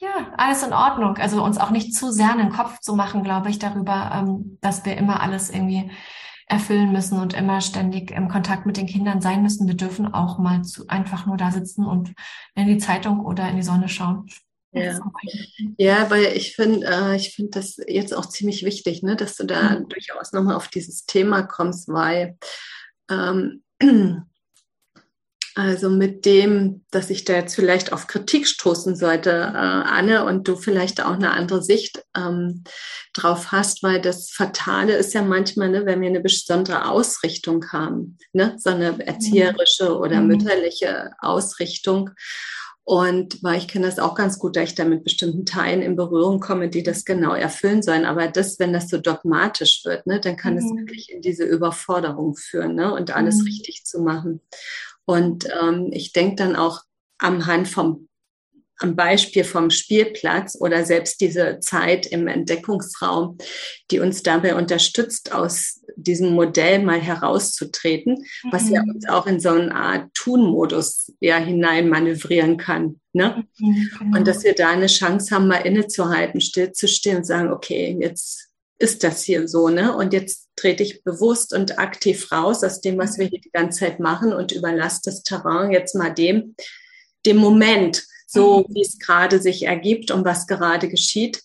ja, 0.00 0.32
alles 0.36 0.62
in 0.62 0.72
Ordnung. 0.72 1.16
Also 1.16 1.42
uns 1.42 1.58
auch 1.58 1.70
nicht 1.70 1.94
zu 1.94 2.12
sehr 2.12 2.32
in 2.32 2.38
den 2.38 2.52
Kopf 2.52 2.78
zu 2.80 2.94
machen, 2.94 3.24
glaube 3.24 3.50
ich, 3.50 3.58
darüber, 3.58 4.12
ähm, 4.14 4.58
dass 4.60 4.84
wir 4.84 4.96
immer 4.96 5.20
alles 5.20 5.50
irgendwie 5.50 5.90
erfüllen 6.48 6.92
müssen 6.92 7.20
und 7.20 7.34
immer 7.34 7.60
ständig 7.60 8.10
im 8.10 8.28
Kontakt 8.28 8.64
mit 8.64 8.76
den 8.76 8.86
Kindern 8.86 9.20
sein 9.20 9.42
müssen. 9.42 9.68
Wir 9.68 9.76
dürfen 9.76 10.12
auch 10.12 10.38
mal 10.38 10.62
zu, 10.62 10.88
einfach 10.88 11.26
nur 11.26 11.36
da 11.36 11.50
sitzen 11.50 11.84
und 11.84 12.14
in 12.54 12.66
die 12.66 12.78
Zeitung 12.78 13.24
oder 13.24 13.48
in 13.48 13.56
die 13.56 13.62
Sonne 13.62 13.88
schauen. 13.88 14.26
Ja, 14.72 14.98
ja 15.76 16.10
weil 16.10 16.36
ich 16.36 16.54
finde, 16.56 16.86
äh, 16.86 17.16
ich 17.16 17.34
finde 17.34 17.52
das 17.52 17.78
jetzt 17.86 18.16
auch 18.16 18.26
ziemlich 18.26 18.64
wichtig, 18.64 19.02
ne, 19.02 19.16
dass 19.16 19.36
du 19.36 19.44
da 19.44 19.78
mhm. 19.78 19.88
durchaus 19.88 20.32
nochmal 20.32 20.56
auf 20.56 20.68
dieses 20.68 21.04
Thema 21.04 21.42
kommst, 21.42 21.88
weil 21.88 22.38
ähm, 23.10 23.62
also 25.58 25.90
mit 25.90 26.24
dem, 26.24 26.84
dass 26.92 27.10
ich 27.10 27.24
da 27.24 27.32
jetzt 27.32 27.56
vielleicht 27.56 27.92
auf 27.92 28.06
Kritik 28.06 28.46
stoßen 28.46 28.94
sollte, 28.94 29.30
äh, 29.30 29.56
Anne, 29.56 30.24
und 30.24 30.46
du 30.46 30.54
vielleicht 30.54 31.04
auch 31.04 31.14
eine 31.14 31.32
andere 31.32 31.64
Sicht 31.64 32.00
ähm, 32.16 32.62
drauf 33.12 33.50
hast, 33.50 33.82
weil 33.82 34.00
das 34.00 34.30
Fatale 34.30 34.94
ist 34.94 35.14
ja 35.14 35.22
manchmal, 35.22 35.68
ne, 35.70 35.84
wenn 35.84 36.00
wir 36.00 36.10
eine 36.10 36.20
besondere 36.20 36.88
Ausrichtung 36.88 37.72
haben, 37.72 38.18
ne, 38.32 38.54
so 38.56 38.70
eine 38.70 39.04
erzieherische 39.04 39.98
oder 39.98 40.20
mhm. 40.20 40.28
mütterliche 40.28 41.10
Ausrichtung. 41.18 42.10
Und 42.84 43.42
weil 43.42 43.58
ich 43.58 43.66
kenne 43.66 43.84
das 43.84 43.98
auch 43.98 44.14
ganz 44.14 44.38
gut, 44.38 44.54
da 44.54 44.62
ich 44.62 44.76
da 44.76 44.84
mit 44.84 45.02
bestimmten 45.02 45.44
Teilen 45.44 45.82
in 45.82 45.96
Berührung 45.96 46.38
komme, 46.38 46.70
die 46.70 46.84
das 46.84 47.04
genau 47.04 47.34
erfüllen 47.34 47.82
sollen. 47.82 48.06
Aber 48.06 48.28
das, 48.28 48.60
wenn 48.60 48.72
das 48.72 48.88
so 48.88 48.96
dogmatisch 48.96 49.82
wird, 49.84 50.06
ne, 50.06 50.20
dann 50.20 50.36
kann 50.36 50.54
mhm. 50.54 50.58
es 50.60 50.64
wirklich 50.64 51.10
in 51.10 51.20
diese 51.20 51.44
Überforderung 51.44 52.36
führen 52.36 52.76
ne, 52.76 52.94
und 52.94 53.14
alles 53.14 53.40
mhm. 53.40 53.46
richtig 53.46 53.84
zu 53.84 54.00
machen. 54.00 54.40
Und 55.08 55.48
ähm, 55.58 55.88
ich 55.90 56.12
denke 56.12 56.36
dann 56.36 56.54
auch 56.54 56.82
am 57.16 57.46
Hand 57.46 57.66
vom 57.66 58.08
am 58.80 58.94
Beispiel 58.94 59.42
vom 59.42 59.70
Spielplatz 59.70 60.56
oder 60.60 60.84
selbst 60.84 61.20
diese 61.20 61.58
Zeit 61.58 62.06
im 62.06 62.28
Entdeckungsraum, 62.28 63.36
die 63.90 63.98
uns 63.98 64.22
dabei 64.22 64.54
unterstützt, 64.54 65.32
aus 65.32 65.80
diesem 65.96 66.32
Modell 66.32 66.84
mal 66.84 67.00
herauszutreten, 67.00 68.24
mhm. 68.44 68.52
was 68.52 68.70
ja 68.70 68.84
mhm. 68.84 68.90
uns 68.90 69.08
auch 69.08 69.26
in 69.26 69.40
so 69.40 69.48
eine 69.48 69.74
Art 69.74 70.14
Tun-Modus 70.14 71.12
ja 71.18 71.38
hinein 71.38 71.88
manövrieren 71.88 72.56
kann. 72.56 73.00
Ne? 73.12 73.44
Mhm, 73.58 73.90
genau. 73.98 74.18
Und 74.18 74.28
dass 74.28 74.44
wir 74.44 74.54
da 74.54 74.68
eine 74.68 74.86
Chance 74.86 75.34
haben, 75.34 75.48
mal 75.48 75.66
innezuhalten, 75.66 76.40
stillzustehen 76.40 77.16
und 77.16 77.24
sagen, 77.24 77.50
okay, 77.50 77.96
jetzt 78.00 78.47
ist 78.78 79.02
das 79.02 79.22
hier 79.22 79.48
so, 79.48 79.68
ne? 79.68 79.96
Und 79.96 80.12
jetzt 80.12 80.48
trete 80.56 80.82
ich 80.82 81.02
bewusst 81.02 81.52
und 81.52 81.78
aktiv 81.78 82.30
raus 82.30 82.62
aus 82.62 82.80
dem, 82.80 82.98
was 82.98 83.18
wir 83.18 83.26
hier 83.26 83.40
die 83.40 83.50
ganze 83.50 83.80
Zeit 83.80 84.00
machen 84.00 84.32
und 84.32 84.52
überlasse 84.52 85.00
das 85.04 85.22
Terrain 85.22 85.72
jetzt 85.72 85.94
mal 85.94 86.10
dem, 86.10 86.54
dem 87.26 87.36
Moment, 87.38 88.04
so 88.26 88.60
mhm. 88.60 88.74
wie 88.74 88.82
es 88.82 88.98
gerade 88.98 89.40
sich 89.40 89.64
ergibt 89.64 90.10
und 90.10 90.24
was 90.24 90.46
gerade 90.46 90.88
geschieht. 90.88 91.42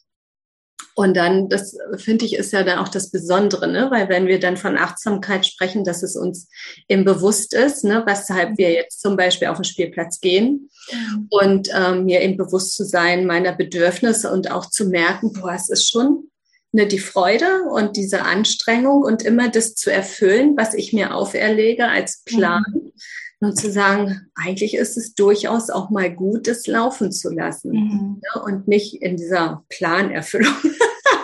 Und 0.96 1.18
dann, 1.18 1.50
das 1.50 1.76
finde 1.96 2.26
ich, 2.26 2.36
ist 2.36 2.54
ja 2.54 2.62
dann 2.62 2.78
auch 2.78 2.88
das 2.88 3.10
Besondere, 3.10 3.68
ne? 3.68 3.90
weil 3.90 4.10
wenn 4.10 4.28
wir 4.28 4.40
dann 4.40 4.58
von 4.58 4.78
Achtsamkeit 4.78 5.44
sprechen, 5.44 5.84
dass 5.84 6.04
es 6.04 6.16
uns 6.16 6.48
im 6.88 7.04
Bewusst 7.04 7.56
ist, 7.56 7.84
ne? 7.84 8.04
weshalb 8.06 8.60
wir 8.60 8.72
jetzt 8.72 9.02
zum 9.02 9.18
Beispiel 9.18 9.48
auf 9.48 9.58
den 9.58 9.64
Spielplatz 9.64 10.20
gehen 10.20 10.70
mhm. 10.92 11.28
und 11.32 11.70
ähm, 11.76 12.06
mir 12.06 12.22
eben 12.22 12.38
bewusst 12.38 12.76
zu 12.76 12.86
sein 12.86 13.26
meiner 13.26 13.54
Bedürfnisse 13.54 14.32
und 14.32 14.52
auch 14.52 14.68
zu 14.68 14.86
merken, 14.86 15.34
boah, 15.34 15.54
es 15.54 15.70
ist 15.70 15.90
schon 15.90 16.30
ne, 16.74 16.88
die 16.88 17.00
Freude 17.00 17.64
und 17.72 17.96
diese 17.96 18.24
Anstrengung 18.24 19.04
und 19.04 19.24
immer 19.24 19.50
das 19.50 19.76
zu 19.76 19.92
erfüllen, 19.92 20.58
was 20.58 20.74
ich 20.74 20.92
mir 20.92 21.16
auferlege 21.16 21.88
als 21.88 22.24
Plan. 22.26 22.64
Mhm. 22.74 22.92
Und 23.40 23.60
zu 23.60 23.70
sagen, 23.70 24.32
eigentlich 24.36 24.74
ist 24.74 24.96
es 24.96 25.16
durchaus 25.16 25.70
auch 25.70 25.90
mal 25.90 26.10
gut, 26.10 26.48
das 26.48 26.66
laufen 26.66 27.12
zu 27.12 27.30
lassen 27.30 27.72
mhm. 27.72 28.22
ne, 28.22 28.42
und 28.44 28.68
nicht 28.68 29.02
in 29.02 29.18
dieser 29.18 29.64
Planerfüllung. 29.70 30.54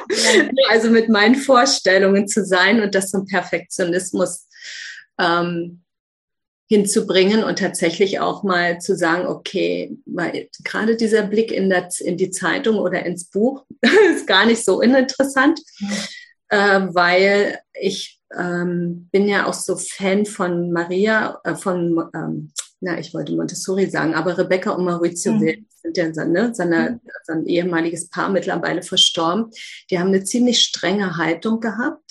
also 0.70 0.90
mit 0.90 1.08
meinen 1.08 1.36
Vorstellungen 1.36 2.28
zu 2.28 2.46
sein 2.46 2.82
und 2.82 2.94
das 2.94 3.10
zum 3.10 3.26
Perfektionismus 3.26 4.48
ähm, 5.20 5.84
hinzubringen 6.70 7.44
und 7.44 7.58
tatsächlich 7.58 8.20
auch 8.20 8.44
mal 8.44 8.80
zu 8.80 8.96
sagen, 8.96 9.26
okay, 9.26 9.98
weil 10.06 10.50
gerade 10.64 10.96
dieser 10.96 11.24
Blick 11.24 11.52
in, 11.52 11.68
der, 11.68 11.90
in 12.00 12.16
die 12.16 12.30
Zeitung 12.30 12.78
oder 12.78 13.04
ins 13.06 13.26
Buch 13.26 13.66
ist 14.14 14.28
gar 14.28 14.46
nicht 14.46 14.64
so 14.64 14.80
uninteressant, 14.80 15.60
äh, 16.50 16.82
weil 16.92 17.58
ich 17.74 18.22
ähm, 18.38 19.10
bin 19.12 19.28
ja 19.28 19.48
auch 19.48 19.56
so 19.56 19.76
Fan 19.78 20.28
von 20.28 20.72
Maria, 20.72 21.40
äh, 21.44 21.56
von, 21.56 22.08
ähm, 22.14 22.52
na, 22.82 23.00
ich 23.00 23.16
wollte 23.16 23.36
Montessori 23.36 23.90
sagen, 23.90 24.14
aber 24.14 24.38
Rebecca 24.38 24.70
und 24.72 24.86
Maurizio 24.86 25.34
mhm. 25.34 25.66
Sind 25.82 25.96
ja 25.96 26.26
ne, 26.26 26.54
seine, 26.54 26.92
mhm. 26.92 27.10
sein 27.24 27.46
ehemaliges 27.46 28.10
Paar 28.10 28.30
mittlerweile 28.30 28.84
verstorben. 28.84 29.50
Die 29.90 29.98
haben 29.98 30.10
eine 30.10 30.24
ziemlich 30.26 30.60
strenge 30.60 31.16
Haltung 31.16 31.62
gehabt 31.62 32.09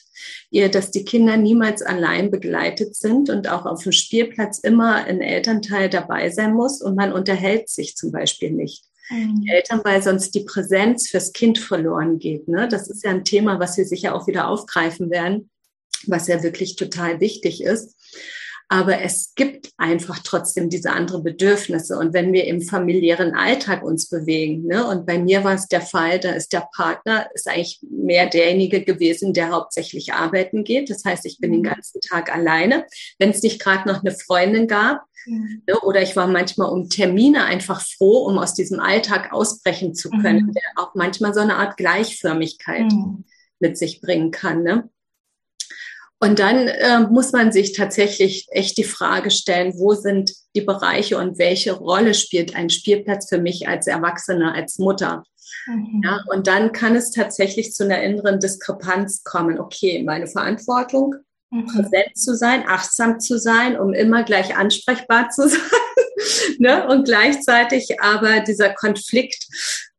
dass 0.50 0.90
die 0.90 1.04
Kinder 1.04 1.36
niemals 1.36 1.82
allein 1.82 2.30
begleitet 2.30 2.94
sind 2.96 3.30
und 3.30 3.48
auch 3.48 3.66
auf 3.66 3.82
dem 3.82 3.92
Spielplatz 3.92 4.58
immer 4.58 5.04
ein 5.04 5.20
Elternteil 5.20 5.88
dabei 5.88 6.30
sein 6.30 6.54
muss 6.54 6.80
und 6.82 6.96
man 6.96 7.12
unterhält 7.12 7.68
sich 7.68 7.96
zum 7.96 8.12
Beispiel 8.12 8.50
nicht. 8.50 8.84
Mhm. 9.10 9.42
Die 9.42 9.50
Eltern, 9.50 9.80
weil 9.84 10.02
sonst 10.02 10.34
die 10.34 10.44
Präsenz 10.44 11.08
fürs 11.08 11.32
Kind 11.32 11.58
verloren 11.58 12.18
geht. 12.18 12.48
Ne? 12.48 12.68
Das 12.68 12.88
ist 12.88 13.04
ja 13.04 13.10
ein 13.10 13.24
Thema, 13.24 13.58
was 13.58 13.76
wir 13.76 13.84
sicher 13.84 14.14
auch 14.14 14.26
wieder 14.26 14.48
aufgreifen 14.48 15.10
werden, 15.10 15.50
was 16.06 16.28
ja 16.28 16.42
wirklich 16.42 16.76
total 16.76 17.20
wichtig 17.20 17.62
ist. 17.62 17.94
Aber 18.70 19.00
es 19.00 19.32
gibt 19.34 19.70
einfach 19.78 20.18
trotzdem 20.22 20.68
diese 20.68 20.92
anderen 20.92 21.22
Bedürfnisse. 21.22 21.96
Und 21.96 22.12
wenn 22.12 22.34
wir 22.34 22.44
im 22.44 22.60
familiären 22.60 23.34
Alltag 23.34 23.82
uns 23.82 24.10
bewegen, 24.10 24.66
ne, 24.66 24.86
und 24.86 25.06
bei 25.06 25.18
mir 25.18 25.42
war 25.42 25.54
es 25.54 25.68
der 25.68 25.80
Fall, 25.80 26.20
da 26.20 26.32
ist 26.32 26.52
der 26.52 26.68
Partner, 26.76 27.28
ist 27.32 27.48
eigentlich 27.48 27.80
mehr 27.90 28.28
derjenige 28.28 28.84
gewesen, 28.84 29.32
der 29.32 29.52
hauptsächlich 29.52 30.12
arbeiten 30.12 30.64
geht. 30.64 30.90
Das 30.90 31.02
heißt, 31.02 31.24
ich 31.24 31.38
bin 31.38 31.52
den 31.52 31.60
mhm. 31.60 31.64
ganzen 31.64 32.02
Tag 32.02 32.34
alleine. 32.34 32.84
Wenn 33.18 33.30
es 33.30 33.42
nicht 33.42 33.58
gerade 33.58 33.88
noch 33.88 34.02
eine 34.02 34.12
Freundin 34.12 34.66
gab, 34.66 35.00
mhm. 35.24 35.62
ne, 35.66 35.80
oder 35.80 36.02
ich 36.02 36.14
war 36.14 36.26
manchmal 36.26 36.70
um 36.70 36.90
Termine 36.90 37.46
einfach 37.46 37.80
froh, 37.80 38.26
um 38.26 38.36
aus 38.36 38.52
diesem 38.52 38.80
Alltag 38.80 39.32
ausbrechen 39.32 39.94
zu 39.94 40.10
können, 40.10 40.46
mhm. 40.46 40.52
der 40.52 40.62
auch 40.76 40.94
manchmal 40.94 41.32
so 41.32 41.40
eine 41.40 41.56
Art 41.56 41.78
Gleichförmigkeit 41.78 42.92
mhm. 42.92 43.24
mit 43.60 43.78
sich 43.78 44.02
bringen 44.02 44.30
kann. 44.30 44.62
Ne? 44.62 44.90
Und 46.20 46.40
dann 46.40 46.66
äh, 46.66 47.00
muss 47.00 47.32
man 47.32 47.52
sich 47.52 47.74
tatsächlich 47.74 48.46
echt 48.50 48.76
die 48.76 48.84
Frage 48.84 49.30
stellen, 49.30 49.74
wo 49.76 49.94
sind 49.94 50.32
die 50.56 50.62
Bereiche 50.62 51.16
und 51.16 51.38
welche 51.38 51.72
Rolle 51.72 52.14
spielt 52.14 52.56
ein 52.56 52.70
Spielplatz 52.70 53.28
für 53.28 53.38
mich 53.38 53.68
als 53.68 53.86
Erwachsene, 53.86 54.52
als 54.52 54.78
Mutter? 54.78 55.22
Mhm. 55.66 56.02
Ja, 56.04 56.20
und 56.26 56.48
dann 56.48 56.72
kann 56.72 56.96
es 56.96 57.12
tatsächlich 57.12 57.72
zu 57.72 57.84
einer 57.84 58.02
inneren 58.02 58.40
Diskrepanz 58.40 59.22
kommen. 59.22 59.60
Okay, 59.60 60.02
meine 60.02 60.26
Verantwortung, 60.26 61.14
mhm. 61.50 61.66
präsent 61.66 62.16
zu 62.16 62.34
sein, 62.34 62.64
achtsam 62.66 63.20
zu 63.20 63.38
sein, 63.38 63.78
um 63.78 63.92
immer 63.92 64.24
gleich 64.24 64.56
ansprechbar 64.56 65.30
zu 65.30 65.48
sein. 65.48 65.60
ne? 66.58 66.88
Und 66.88 67.04
gleichzeitig 67.04 68.00
aber 68.00 68.40
dieser 68.40 68.70
Konflikt, 68.70 69.46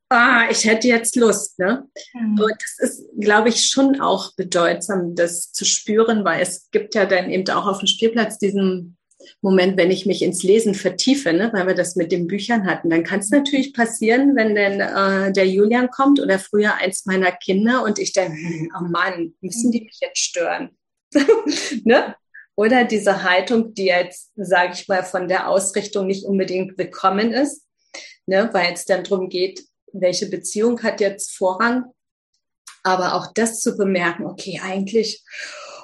ah, 0.10 0.48
ich 0.50 0.66
hätte 0.66 0.88
jetzt 0.88 1.16
Lust. 1.16 1.60
Ne? 1.60 1.88
Mhm. 2.14 2.40
Und 2.40 2.56
das 2.60 2.90
ist, 2.90 3.06
glaube 3.20 3.50
ich, 3.50 3.66
schon 3.68 4.02
auch 4.02 4.36
bedeutsam, 4.36 5.16
das 5.16 5.52
zu 5.52 5.66
spüren, 5.66 6.26
weil 6.26 6.42
es 6.42 6.70
gibt 6.72 6.96
ja 6.96 7.06
dann 7.06 7.30
eben 7.30 7.48
auch 7.50 7.68
auf 7.68 7.80
dem 7.80 7.88
Spielplatz 7.88 8.38
diesen 8.38 8.98
Moment, 9.42 9.78
wenn 9.78 9.92
ich 9.92 10.06
mich 10.06 10.22
ins 10.22 10.44
Lesen 10.44 10.74
vertiefe, 10.74 11.34
ne, 11.34 11.50
weil 11.54 11.68
wir 11.68 11.76
das 11.76 11.96
mit 11.96 12.12
den 12.12 12.28
Büchern 12.28 12.66
hatten, 12.66 12.90
dann 12.90 13.04
kann 13.04 13.20
es 13.20 13.30
natürlich 13.30 13.74
passieren, 13.74 14.36
wenn 14.36 14.56
denn 14.56 14.80
äh, 14.80 15.32
der 15.32 15.48
Julian 15.48 15.90
kommt 15.90 16.20
oder 16.20 16.40
früher 16.40 16.76
eins 16.76 17.06
meiner 17.06 17.32
Kinder 17.32 17.84
und 17.84 18.00
ich 18.00 18.14
denke, 18.14 18.38
hm, 18.38 18.72
oh 18.78 18.88
Mann, 18.88 19.34
müssen 19.42 19.72
die 19.72 19.82
mich 19.82 20.00
jetzt 20.02 20.20
stören? 20.20 20.70
ne? 21.84 22.16
Oder 22.56 22.84
diese 22.84 23.24
Haltung, 23.24 23.74
die 23.74 23.86
jetzt, 23.86 24.32
sage 24.36 24.74
ich 24.74 24.88
mal, 24.88 25.04
von 25.04 25.28
der 25.28 25.48
Ausrichtung 25.48 26.08
nicht 26.08 26.26
unbedingt 26.26 26.78
willkommen 26.78 27.32
ist, 27.32 27.66
ne, 28.26 28.50
weil 28.54 28.74
es 28.74 28.86
dann 28.86 29.04
darum 29.04 29.30
geht, 29.30 29.69
welche 29.94 30.28
Beziehung 30.28 30.82
hat 30.84 31.02
jetzt 31.02 31.36
Vorrang. 31.36 31.86
Aber 32.84 33.16
auch 33.16 33.34
das 33.34 33.60
zu 33.60 33.76
bemerken, 33.76 34.26
okay, 34.26 34.62
eigentlich, 34.64 35.24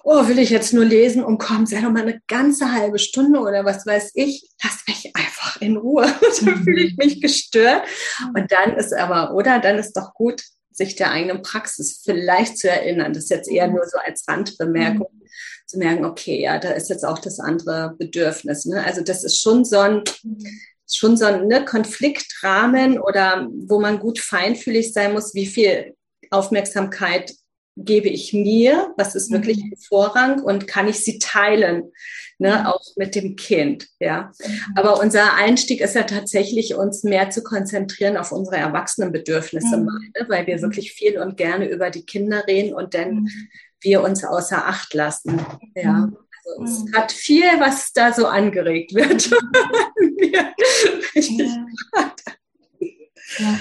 oh, 0.03 0.27
will 0.27 0.39
ich 0.39 0.49
jetzt 0.49 0.73
nur 0.73 0.85
lesen 0.85 1.23
und 1.23 1.39
komm, 1.39 1.65
sei 1.65 1.81
doch 1.81 1.91
mal 1.91 2.03
eine 2.03 2.21
ganze 2.27 2.71
halbe 2.71 2.99
Stunde 2.99 3.39
oder 3.39 3.65
was 3.65 3.85
weiß 3.85 4.11
ich, 4.13 4.49
lass 4.63 4.79
mich 4.87 5.11
einfach 5.15 5.59
in 5.61 5.77
Ruhe. 5.77 6.03
dann 6.45 6.63
fühle 6.63 6.83
ich 6.83 6.97
mich 6.97 7.21
gestört. 7.21 7.83
Und 8.33 8.51
dann 8.51 8.77
ist 8.77 8.93
aber, 8.93 9.33
oder 9.33 9.59
dann 9.59 9.77
ist 9.77 9.93
doch 9.93 10.13
gut, 10.13 10.41
sich 10.75 10.95
der 10.95 11.11
eigenen 11.11 11.41
Praxis 11.41 12.01
vielleicht 12.03 12.57
zu 12.57 12.69
erinnern. 12.69 13.13
Das 13.13 13.23
ist 13.23 13.29
jetzt 13.29 13.49
eher 13.49 13.67
nur 13.67 13.85
so 13.85 13.97
als 13.97 14.27
Randbemerkung, 14.27 15.07
mhm. 15.11 15.27
zu 15.65 15.77
merken, 15.77 16.05
okay, 16.05 16.41
ja, 16.41 16.59
da 16.59 16.71
ist 16.71 16.89
jetzt 16.89 17.05
auch 17.05 17.19
das 17.19 17.39
andere 17.39 17.95
Bedürfnis. 17.97 18.65
Ne? 18.65 18.83
Also 18.83 19.01
das 19.01 19.23
ist 19.23 19.39
schon 19.39 19.63
so 19.63 19.79
ein, 19.79 20.03
schon 20.91 21.17
so 21.17 21.25
ein 21.25 21.47
ne, 21.47 21.65
Konfliktrahmen 21.65 22.99
oder 22.99 23.47
wo 23.51 23.79
man 23.79 23.99
gut 23.99 24.19
feinfühlig 24.19 24.93
sein 24.93 25.13
muss, 25.13 25.33
wie 25.33 25.47
viel 25.47 25.95
Aufmerksamkeit 26.29 27.33
gebe 27.77 28.07
ich 28.07 28.33
mir, 28.33 28.93
was 28.97 29.15
ist 29.15 29.31
wirklich 29.31 29.57
mhm. 29.57 29.73
Vorrang 29.87 30.41
und 30.41 30.65
kann 30.65 30.87
ich 30.87 31.03
sie 31.03 31.19
teilen, 31.19 31.91
ne, 32.37 32.59
mhm. 32.59 32.65
auch 32.67 32.81
mit 32.95 33.15
dem 33.15 33.35
Kind, 33.35 33.89
ja. 33.99 34.31
Mhm. 34.39 34.59
Aber 34.75 35.01
unser 35.01 35.33
Einstieg 35.33 35.81
ist 35.81 35.95
ja 35.95 36.03
tatsächlich, 36.03 36.75
uns 36.75 37.03
mehr 37.03 37.31
zu 37.31 37.43
konzentrieren 37.43 38.15
auf 38.15 38.31
unsere 38.31 38.57
Erwachsenenbedürfnisse, 38.57 39.77
mhm. 39.77 39.85
ne, 39.85 40.25
weil 40.29 40.47
wir 40.47 40.61
wirklich 40.61 40.93
viel 40.93 41.19
und 41.19 41.35
gerne 41.35 41.67
über 41.69 41.89
die 41.89 42.05
Kinder 42.05 42.45
reden 42.47 42.73
und 42.73 42.93
dann 42.93 43.27
wir 43.81 44.01
uns 44.01 44.23
außer 44.23 44.65
Acht 44.65 44.93
lassen, 44.93 45.45
ja. 45.75 46.09
Also 46.45 46.63
es 46.63 46.84
mhm. 46.84 46.93
hat 46.95 47.12
viel, 47.12 47.45
was 47.60 47.91
da 47.93 48.13
so 48.13 48.27
angeregt 48.27 48.93
wird. 48.93 49.29
ja. 50.34 50.53
ja. 53.39 53.60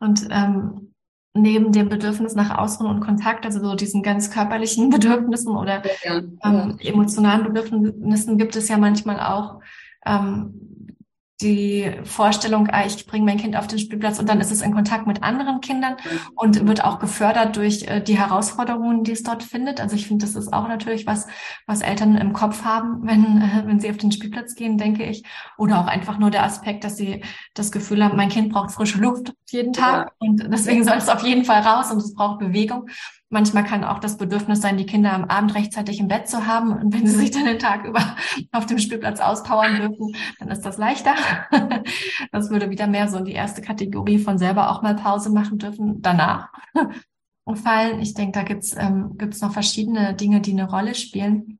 Und 0.00 0.28
ähm, 0.30 0.94
neben 1.34 1.72
dem 1.72 1.88
Bedürfnis 1.88 2.34
nach 2.34 2.58
Ausruhen 2.58 2.90
und 2.90 3.00
Kontakt, 3.00 3.44
also 3.44 3.60
so 3.60 3.74
diesen 3.74 4.02
ganz 4.02 4.30
körperlichen 4.30 4.90
Bedürfnissen 4.90 5.56
oder 5.56 5.82
ja, 6.02 6.22
ähm, 6.44 6.78
emotionalen 6.80 7.44
Bedürfnissen, 7.44 8.38
gibt 8.38 8.56
es 8.56 8.68
ja 8.68 8.78
manchmal 8.78 9.20
auch 9.20 9.60
ähm, 10.04 10.79
die 11.40 11.90
Vorstellung, 12.04 12.68
ah, 12.70 12.84
ich 12.84 13.06
bringe 13.06 13.24
mein 13.24 13.38
Kind 13.38 13.56
auf 13.56 13.66
den 13.66 13.78
Spielplatz 13.78 14.18
und 14.18 14.28
dann 14.28 14.40
ist 14.40 14.50
es 14.50 14.62
in 14.62 14.74
Kontakt 14.74 15.06
mit 15.06 15.22
anderen 15.22 15.60
Kindern 15.60 15.96
und 16.34 16.66
wird 16.66 16.84
auch 16.84 16.98
gefördert 16.98 17.56
durch 17.56 17.88
äh, 17.88 18.00
die 18.00 18.18
Herausforderungen, 18.18 19.04
die 19.04 19.12
es 19.12 19.22
dort 19.22 19.42
findet. 19.42 19.80
Also 19.80 19.96
ich 19.96 20.06
finde, 20.06 20.26
das 20.26 20.36
ist 20.36 20.52
auch 20.52 20.68
natürlich 20.68 21.06
was, 21.06 21.26
was 21.66 21.80
Eltern 21.80 22.16
im 22.16 22.32
Kopf 22.32 22.64
haben, 22.64 23.00
wenn, 23.06 23.40
äh, 23.40 23.66
wenn 23.66 23.80
sie 23.80 23.90
auf 23.90 23.96
den 23.96 24.12
Spielplatz 24.12 24.54
gehen, 24.54 24.78
denke 24.78 25.04
ich. 25.04 25.24
Oder 25.56 25.80
auch 25.80 25.86
einfach 25.86 26.18
nur 26.18 26.30
der 26.30 26.44
Aspekt, 26.44 26.84
dass 26.84 26.96
sie 26.96 27.22
das 27.54 27.72
Gefühl 27.72 28.04
haben, 28.04 28.16
mein 28.16 28.28
Kind 28.28 28.52
braucht 28.52 28.72
frische 28.72 28.98
Luft 28.98 29.32
jeden 29.48 29.72
Tag 29.72 30.12
ja. 30.20 30.28
und 30.28 30.46
deswegen 30.52 30.84
soll 30.84 30.96
es 30.96 31.08
auf 31.08 31.22
jeden 31.22 31.44
Fall 31.44 31.62
raus 31.62 31.90
und 31.90 31.98
es 31.98 32.14
braucht 32.14 32.38
Bewegung. 32.38 32.88
Manchmal 33.32 33.62
kann 33.62 33.84
auch 33.84 34.00
das 34.00 34.16
Bedürfnis 34.16 34.60
sein, 34.60 34.76
die 34.76 34.86
Kinder 34.86 35.12
am 35.12 35.24
Abend 35.24 35.54
rechtzeitig 35.54 36.00
im 36.00 36.08
Bett 36.08 36.28
zu 36.28 36.46
haben. 36.46 36.72
Und 36.72 36.92
wenn 36.92 37.06
sie 37.06 37.14
sich 37.14 37.30
dann 37.30 37.44
den 37.44 37.60
Tag 37.60 37.84
über 37.84 38.00
auf 38.52 38.66
dem 38.66 38.78
Spielplatz 38.78 39.20
auspowern 39.20 39.76
dürfen, 39.76 40.16
dann 40.40 40.48
ist 40.48 40.62
das 40.62 40.78
leichter. 40.78 41.14
Das 42.32 42.50
würde 42.50 42.70
wieder 42.70 42.86
mehr 42.86 43.08
so 43.08 43.18
in 43.18 43.24
die 43.24 43.32
erste 43.32 43.62
Kategorie 43.62 44.18
von 44.18 44.38
selber 44.38 44.70
auch 44.70 44.82
mal 44.82 44.94
Pause 44.94 45.30
machen 45.30 45.58
dürfen 45.58 46.02
danach 46.02 46.48
fallen. 47.54 48.00
Ich 48.00 48.14
denke, 48.14 48.32
da 48.32 48.42
gibt's 48.44 48.74
ähm, 48.76 49.16
gibt's 49.16 49.40
noch 49.40 49.52
verschiedene 49.52 50.14
Dinge, 50.14 50.40
die 50.40 50.52
eine 50.52 50.68
Rolle 50.68 50.94
spielen. 50.94 51.58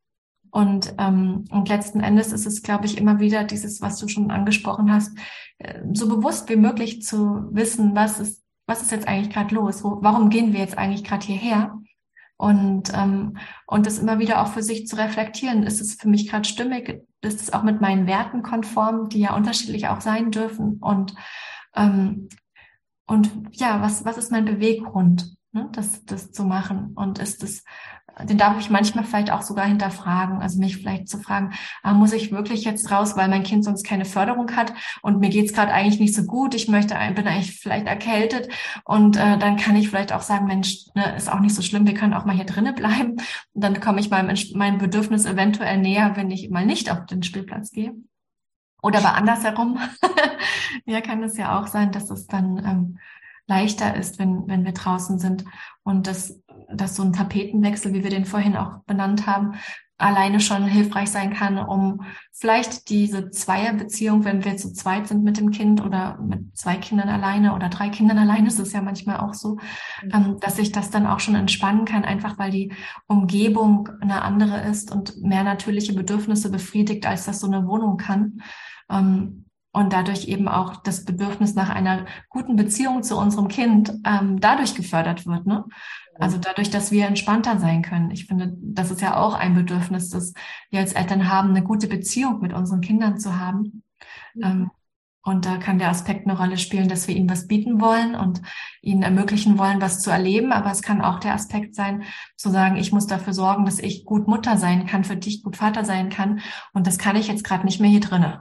Und, 0.50 0.94
ähm, 0.98 1.44
und 1.50 1.68
letzten 1.68 2.00
Endes 2.00 2.33
ist 2.33 2.46
es, 2.46 2.62
glaube 2.62 2.87
ich, 2.87 2.98
immer 2.98 3.20
wieder 3.20 3.44
dieses, 3.44 3.80
was 3.80 3.98
du 3.98 4.09
schon 4.09 4.30
angesprochen 4.30 4.92
hast, 4.92 5.16
äh, 5.59 5.80
so 5.92 6.09
bewusst 6.09 6.48
wie 6.48 6.56
möglich 6.56 7.02
zu 7.02 7.48
wissen, 7.52 7.94
was 7.94 8.18
ist 8.18 8.39
was 8.70 8.83
ist 8.83 8.92
jetzt 8.92 9.09
eigentlich 9.09 9.35
gerade 9.35 9.54
los? 9.54 9.83
Wo, 9.83 9.98
warum 10.00 10.30
gehen 10.30 10.52
wir 10.52 10.61
jetzt 10.61 10.78
eigentlich 10.78 11.02
gerade 11.02 11.26
hierher? 11.26 11.76
Und, 12.37 12.90
ähm, 12.94 13.37
und 13.66 13.85
das 13.85 13.98
immer 13.98 14.18
wieder 14.20 14.40
auch 14.40 14.46
für 14.46 14.62
sich 14.62 14.87
zu 14.87 14.96
reflektieren. 14.96 15.64
Ist 15.64 15.80
es 15.80 15.94
für 15.94 16.09
mich 16.09 16.30
gerade 16.30 16.48
stimmig? 16.48 17.02
Ist 17.20 17.42
es 17.42 17.52
auch 17.52 17.64
mit 17.64 17.80
meinen 17.80 18.06
Werten 18.06 18.42
konform, 18.42 19.09
die 19.09 19.18
ja 19.20 19.35
unterschiedlich 19.35 19.88
auch 19.88 20.00
sein 20.00 20.30
dürfen? 20.30 20.78
Und, 20.80 21.14
ähm, 21.74 22.28
und 23.06 23.30
ja, 23.52 23.83
was, 23.83 24.04
was 24.04 24.16
ist 24.16 24.30
mein 24.30 24.44
Beweggrund, 24.44 25.37
ne, 25.52 25.68
das, 25.72 26.04
das 26.04 26.30
zu 26.30 26.44
machen? 26.44 26.92
Und 26.94 27.18
ist 27.18 27.42
es 27.42 27.64
den 28.24 28.38
darf 28.38 28.59
ich 28.59 28.70
manchmal 28.70 29.04
vielleicht 29.04 29.30
auch 29.30 29.42
sogar 29.42 29.66
hinterfragen. 29.66 30.42
Also 30.42 30.59
mich 30.59 30.76
vielleicht 30.76 31.09
zu 31.09 31.18
fragen, 31.18 31.52
ah, 31.83 31.92
muss 31.92 32.12
ich 32.12 32.33
wirklich 32.33 32.64
jetzt 32.64 32.90
raus, 32.90 33.16
weil 33.16 33.28
mein 33.28 33.42
Kind 33.42 33.64
sonst 33.64 33.85
keine 33.85 34.04
Förderung 34.04 34.54
hat 34.56 34.72
und 35.02 35.20
mir 35.20 35.30
geht's 35.30 35.52
gerade 35.52 35.72
eigentlich 35.72 36.00
nicht 36.00 36.14
so 36.14 36.24
gut. 36.24 36.54
Ich 36.54 36.68
möchte, 36.68 36.94
bin 37.14 37.26
eigentlich 37.26 37.59
vielleicht 37.61 37.87
erkältet 37.87 38.48
und 38.85 39.16
äh, 39.16 39.38
dann 39.38 39.56
kann 39.56 39.76
ich 39.76 39.88
vielleicht 39.88 40.12
auch 40.12 40.22
sagen, 40.22 40.46
Mensch, 40.46 40.87
ne, 40.94 41.14
ist 41.16 41.30
auch 41.30 41.40
nicht 41.40 41.54
so 41.54 41.62
schlimm, 41.62 41.87
wir 41.87 41.94
können 41.94 42.14
auch 42.14 42.24
mal 42.24 42.35
hier 42.35 42.44
drinnen 42.44 42.74
bleiben. 42.74 43.16
Und 43.52 43.64
dann 43.64 43.80
komme 43.80 44.00
ich 44.00 44.11
meinem, 44.11 44.37
meinem 44.54 44.78
Bedürfnis 44.78 45.26
eventuell 45.26 45.78
näher, 45.78 46.12
wenn 46.16 46.30
ich 46.30 46.50
mal 46.50 46.66
nicht 46.66 46.90
auf 46.90 47.06
den 47.06 47.22
Spielplatz 47.22 47.70
gehe. 47.70 47.94
Oder 48.83 49.00
aber 49.00 49.14
andersherum. 49.14 49.78
ja, 50.87 51.00
kann 51.00 51.22
es 51.22 51.37
ja 51.37 51.61
auch 51.61 51.66
sein, 51.66 51.92
dass 51.92 52.11
es 52.11 52.26
dann 52.26 52.59
ähm, 52.59 52.98
leichter 53.51 53.97
ist, 53.97 54.19
wenn, 54.19 54.47
wenn 54.47 54.65
wir 54.65 54.73
draußen 54.73 55.19
sind 55.19 55.45
und 55.83 56.07
dass, 56.07 56.41
dass 56.73 56.97
so 56.97 57.03
ein 57.03 57.13
Tapetenwechsel, 57.13 57.93
wie 57.93 58.03
wir 58.03 58.11
den 58.11 58.25
vorhin 58.25 58.57
auch 58.57 58.79
benannt 58.87 59.27
haben, 59.27 59.55
alleine 59.99 60.41
schon 60.41 60.65
hilfreich 60.65 61.11
sein 61.11 61.35
kann, 61.35 61.59
um 61.59 62.03
vielleicht 62.33 62.89
diese 62.89 63.31
Zweierbeziehung, 63.31 64.25
wenn 64.25 64.45
wir 64.45 64.57
zu 64.57 64.73
zweit 64.73 65.09
sind 65.09 65.25
mit 65.25 65.37
dem 65.37 65.51
Kind 65.51 65.85
oder 65.85 66.19
mit 66.23 66.57
zwei 66.57 66.77
Kindern 66.77 67.11
alleine 67.11 67.55
oder 67.55 67.69
drei 67.69 67.91
Kindern 67.91 68.17
alleine, 68.17 68.49
ist 68.49 68.59
es 68.59 68.73
ja 68.73 68.81
manchmal 68.81 69.19
auch 69.19 69.35
so, 69.35 69.59
mhm. 70.03 70.11
ähm, 70.13 70.37
dass 70.41 70.59
ich 70.59 70.73
das 70.73 70.91
dann 70.91 71.07
auch 71.07 71.21
schon 71.21 71.35
entspannen 71.35 71.85
kann, 71.85 72.05
einfach 72.05 72.39
weil 72.39 72.51
die 72.51 72.73
Umgebung 73.09 73.91
eine 74.01 74.23
andere 74.23 74.63
ist 74.63 74.91
und 74.91 75.21
mehr 75.23 75.45
natürliche 75.45 75.93
Bedürfnisse 75.93 76.51
befriedigt, 76.51 77.05
als 77.05 77.27
das 77.27 77.41
so 77.41 77.47
eine 77.47 77.67
Wohnung 77.67 77.99
kann. 77.99 78.41
Und 79.72 79.92
dadurch 79.92 80.26
eben 80.26 80.48
auch 80.48 80.76
das 80.76 81.04
Bedürfnis 81.04 81.54
nach 81.54 81.68
einer 81.68 82.06
guten 82.28 82.56
Beziehung 82.56 83.04
zu 83.04 83.16
unserem 83.16 83.46
Kind 83.46 83.92
ähm, 84.04 84.40
dadurch 84.40 84.74
gefördert 84.74 85.26
wird. 85.26 85.46
Ne? 85.46 85.64
Also 86.18 86.38
dadurch, 86.38 86.70
dass 86.70 86.90
wir 86.90 87.06
entspannter 87.06 87.59
sein 87.59 87.83
können. 87.83 88.11
Ich 88.11 88.26
finde, 88.26 88.52
das 88.61 88.90
ist 88.90 89.00
ja 89.00 89.16
auch 89.16 89.35
ein 89.35 89.54
Bedürfnis, 89.54 90.11
das 90.11 90.35
wir 90.70 90.80
als 90.80 90.92
Eltern 90.92 91.30
haben, 91.30 91.50
eine 91.50 91.62
gute 91.62 91.87
Beziehung 91.87 92.40
mit 92.40 92.52
unseren 92.52 92.80
Kindern 92.80 93.18
zu 93.18 93.38
haben. 93.38 93.85
Ähm, 94.42 94.70
und 95.22 95.44
da 95.44 95.59
kann 95.59 95.78
der 95.78 95.90
Aspekt 95.90 96.26
eine 96.26 96.37
Rolle 96.37 96.56
spielen, 96.56 96.88
dass 96.88 97.06
wir 97.06 97.14
ihnen 97.14 97.28
was 97.28 97.46
bieten 97.46 97.80
wollen 97.80 98.14
und 98.14 98.40
ihnen 98.80 99.02
ermöglichen 99.02 99.59
wollen, 99.59 99.80
was 99.80 100.00
zu 100.00 100.11
erleben. 100.11 100.52
Aber 100.52 100.70
es 100.70 100.83
kann 100.83 101.02
auch 101.02 101.20
der 101.20 101.35
Aspekt 101.35 101.74
sein, 101.74 102.04
zu 102.37 102.50
sagen, 102.50 102.76
ich 102.76 102.90
muss 102.90 103.06
dafür 103.06 103.35
sorgen, 103.35 103.66
dass 103.66 103.78
ich 103.78 104.04
gut 104.04 104.28
Mutter 104.28 104.56
sein 104.56 104.87
kann, 104.87 105.04
für 105.04 105.16
dich 105.16 105.42
gut 105.42 105.56
Vater 105.56 105.85
sein 105.85 106.09
kann. 106.09 106.40
Und 106.72 106.87
das 106.87 106.98
kann 106.98 107.16
ich 107.16 107.28
jetzt 107.28 107.44
gerade 107.44 107.64
nicht 107.64 107.80
mehr 107.80 107.90
hier 107.90 108.00
drinnen. 108.00 108.38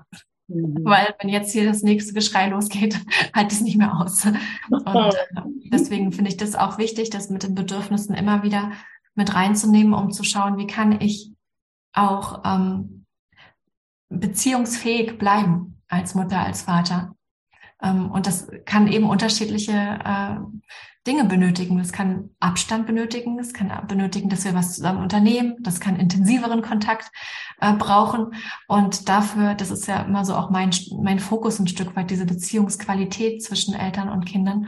Mhm. 0.49 0.83
Weil 0.83 1.15
wenn 1.19 1.29
jetzt 1.29 1.51
hier 1.51 1.65
das 1.65 1.83
nächste 1.83 2.13
Geschrei 2.13 2.49
losgeht, 2.49 2.99
halte 3.35 3.53
ich 3.53 3.59
es 3.59 3.61
nicht 3.61 3.77
mehr 3.77 3.95
aus. 3.95 4.25
Und 4.25 4.87
äh, 4.87 5.11
deswegen 5.71 6.11
finde 6.11 6.31
ich 6.31 6.37
das 6.37 6.55
auch 6.55 6.77
wichtig, 6.77 7.09
das 7.09 7.29
mit 7.29 7.43
den 7.43 7.55
Bedürfnissen 7.55 8.15
immer 8.15 8.43
wieder 8.43 8.71
mit 9.15 9.33
reinzunehmen, 9.33 9.93
um 9.93 10.11
zu 10.11 10.23
schauen, 10.23 10.57
wie 10.57 10.67
kann 10.67 10.99
ich 11.01 11.31
auch 11.93 12.41
ähm, 12.45 13.05
beziehungsfähig 14.09 15.17
bleiben 15.17 15.81
als 15.87 16.15
Mutter, 16.15 16.39
als 16.39 16.63
Vater. 16.63 17.15
Ähm, 17.81 18.11
und 18.11 18.27
das 18.27 18.49
kann 18.65 18.87
eben 18.87 19.09
unterschiedliche 19.09 19.71
äh, 19.71 20.37
Dinge 21.07 21.25
benötigen. 21.25 21.77
Das 21.77 21.91
kann 21.91 22.29
Abstand 22.39 22.85
benötigen, 22.85 23.37
das 23.37 23.53
kann 23.53 23.71
benötigen, 23.87 24.29
dass 24.29 24.45
wir 24.45 24.53
was 24.53 24.75
zusammen 24.75 25.01
unternehmen, 25.01 25.55
das 25.61 25.79
kann 25.79 25.95
intensiveren 25.95 26.61
Kontakt 26.61 27.09
äh, 27.61 27.73
brauchen. 27.73 28.33
Und 28.67 29.07
dafür, 29.07 29.55
das 29.55 29.71
ist 29.71 29.87
ja 29.87 30.01
immer 30.03 30.25
so 30.25 30.35
auch 30.35 30.49
mein, 30.49 30.71
mein 31.01 31.19
Fokus 31.19 31.59
ein 31.59 31.67
Stück 31.67 31.95
weit, 31.95 32.11
diese 32.11 32.25
Beziehungsqualität 32.25 33.41
zwischen 33.43 33.73
Eltern 33.73 34.09
und 34.09 34.25
Kindern. 34.25 34.67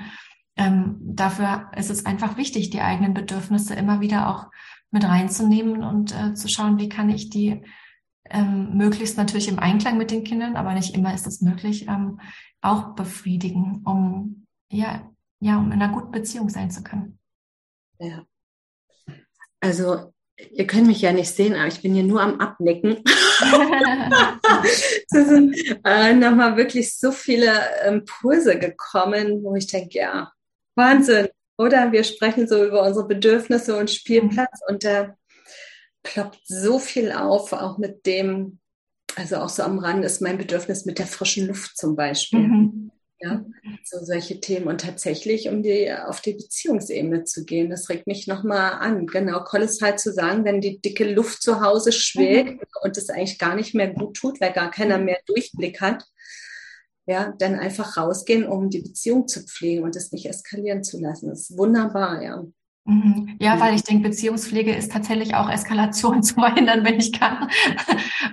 Ähm, 0.56 0.98
dafür 1.02 1.72
ist 1.76 1.90
es 1.90 2.06
einfach 2.06 2.38
wichtig, 2.38 2.70
die 2.70 2.82
eigenen 2.82 3.14
Bedürfnisse 3.14 3.76
immer 3.76 4.00
wieder 4.00 4.30
auch 4.30 4.48
mit 4.90 5.04
reinzunehmen 5.04 5.84
und 5.84 6.14
äh, 6.14 6.34
zu 6.34 6.48
schauen, 6.48 6.78
wie 6.78 6.90
kann 6.90 7.10
ich 7.10 7.30
die 7.30 7.62
ähm, 8.30 8.78
möglichst 8.78 9.18
natürlich 9.18 9.48
im 9.48 9.60
Einklang 9.60 9.98
mit 9.98 10.12
den 10.12 10.24
Kindern, 10.24 10.56
aber 10.56 10.74
nicht 10.74 10.96
immer 10.96 11.14
ist 11.14 11.28
es 11.28 11.42
möglich, 11.42 11.88
ähm, 11.88 12.20
auch 12.62 12.96
befriedigen, 12.96 13.82
um 13.84 14.48
ja 14.70 15.11
ja, 15.42 15.58
um 15.58 15.72
in 15.72 15.82
einer 15.82 15.94
guten 15.94 16.12
Beziehung 16.12 16.50
sein 16.50 16.72
zu 16.72 16.84
können. 16.84 17.20
Ja. 18.00 18.26
Also, 19.60 20.14
ihr 20.38 20.66
könnt 20.68 20.88
mich 20.88 21.02
ja 21.02 21.12
nicht 21.12 21.30
sehen, 21.30 21.56
aber 21.56 21.68
ich 21.68 21.82
bin 21.82 21.94
hier 21.94 22.04
nur 22.04 22.22
am 22.22 22.40
Abnicken. 22.40 23.04
es 24.64 25.28
sind 25.28 25.56
äh, 25.84 26.14
nochmal 26.14 26.58
wirklich 26.58 26.98
so 26.98 27.12
viele 27.12 27.52
Impulse 27.88 28.58
gekommen, 28.58 29.44
wo 29.44 29.56
ich 29.56 29.68
denke, 29.68 29.98
ja, 29.98 30.32
Wahnsinn, 30.76 31.28
oder? 31.58 31.92
Wir 31.92 32.04
sprechen 32.04 32.48
so 32.48 32.64
über 32.64 32.84
unsere 32.84 33.08
Bedürfnisse 33.08 33.78
und 33.78 33.92
Spielplatz 33.92 34.62
und 34.68 34.84
da 34.84 35.16
ploppt 36.04 36.40
so 36.46 36.80
viel 36.80 37.12
auf, 37.12 37.54
auch 37.54 37.78
mit 37.78 38.06
dem, 38.06 38.60
also 39.16 39.38
auch 39.38 39.50
so 39.50 39.64
am 39.64 39.80
Rand 39.80 40.06
ist 40.06 40.22
mein 40.22 40.38
Bedürfnis 40.38 40.86
mit 40.86 41.00
der 41.00 41.08
frischen 41.08 41.48
Luft 41.48 41.78
zum 41.78 41.96
Beispiel. 41.96 42.40
Mhm. 42.40 42.92
Ja, 43.24 43.46
so 43.84 44.04
solche 44.04 44.40
Themen 44.40 44.68
und 44.68 44.82
tatsächlich, 44.82 45.48
um 45.48 45.62
die 45.62 45.94
auf 45.94 46.22
die 46.22 46.34
Beziehungsebene 46.34 47.24
zu 47.24 47.46
gehen. 47.46 47.70
Das 47.70 47.88
regt 47.90 48.08
mich 48.08 48.26
nochmal 48.26 48.74
an. 48.80 49.06
Genau, 49.06 49.44
Collis 49.44 49.80
halt 49.80 50.00
zu 50.00 50.12
sagen, 50.12 50.44
wenn 50.44 50.60
die 50.60 50.82
dicke 50.82 51.04
Luft 51.12 51.44
zu 51.44 51.62
Hause 51.62 51.92
schwelgt 51.92 52.54
mhm. 52.54 52.68
und 52.82 52.98
es 52.98 53.10
eigentlich 53.10 53.38
gar 53.38 53.56
nicht 53.56 53.76
mehr 53.76 53.94
gut 53.94 54.18
tut, 54.18 54.42
weil 54.42 54.54
gar 54.54 54.72
keiner 54.72 54.98
mehr 54.98 55.20
Durchblick 55.28 55.82
hat, 55.82 56.04
ja, 57.06 57.34
dann 57.38 57.56
einfach 57.56 57.96
rausgehen, 57.98 58.48
um 58.48 58.72
die 58.72 58.82
Beziehung 58.82 59.28
zu 59.28 59.44
pflegen 59.44 59.84
und 59.84 59.96
es 59.96 60.12
nicht 60.12 60.26
eskalieren 60.26 60.84
zu 60.84 61.00
lassen. 61.00 61.30
Das 61.30 61.42
ist 61.42 61.58
wunderbar, 61.58 62.24
ja. 62.24 62.44
Mhm. 62.84 63.38
Ja, 63.40 63.60
weil 63.60 63.76
ich 63.76 63.84
denke, 63.84 64.10
Beziehungspflege 64.10 64.74
ist 64.74 64.92
tatsächlich 64.92 65.36
auch 65.36 65.50
Eskalation 65.50 66.24
zu 66.24 66.34
verhindern, 66.34 66.84
wenn 66.84 67.00
ich 67.00 67.14
kann. 67.14 67.48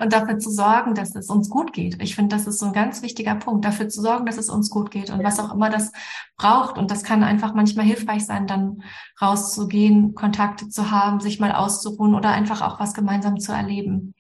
Und 0.01 0.13
dafür 0.13 0.39
zu 0.39 0.51
sorgen, 0.51 0.95
dass 0.95 1.15
es 1.15 1.29
uns 1.29 1.51
gut 1.51 1.75
geht. 1.75 2.03
Ich 2.03 2.15
finde, 2.15 2.35
das 2.35 2.47
ist 2.47 2.59
so 2.59 2.67
ein 2.67 2.73
ganz 2.73 3.03
wichtiger 3.03 3.35
Punkt, 3.35 3.65
dafür 3.65 3.89
zu 3.89 4.01
sorgen, 4.01 4.25
dass 4.25 4.39
es 4.39 4.49
uns 4.49 4.71
gut 4.71 4.91
geht 4.91 5.11
und 5.11 5.23
was 5.23 5.39
auch 5.39 5.53
immer 5.53 5.69
das 5.69 5.93
braucht. 6.37 6.79
Und 6.79 6.91
das 6.91 7.03
kann 7.03 7.23
einfach 7.23 7.53
manchmal 7.55 7.85
hilfreich 7.85 8.25
sein, 8.25 8.47
dann 8.47 8.83
rauszugehen, 9.21 10.15
Kontakte 10.15 10.69
zu 10.71 10.91
haben, 10.91 11.21
sich 11.21 11.41
mal 11.41 11.53
auszuruhen 11.53 12.15
oder 12.15 12.31
einfach 12.31 12.63
auch 12.63 12.81
was 12.81 12.95
gemeinsam 12.95 13.39
zu 13.39 13.53
erleben. 13.53 14.15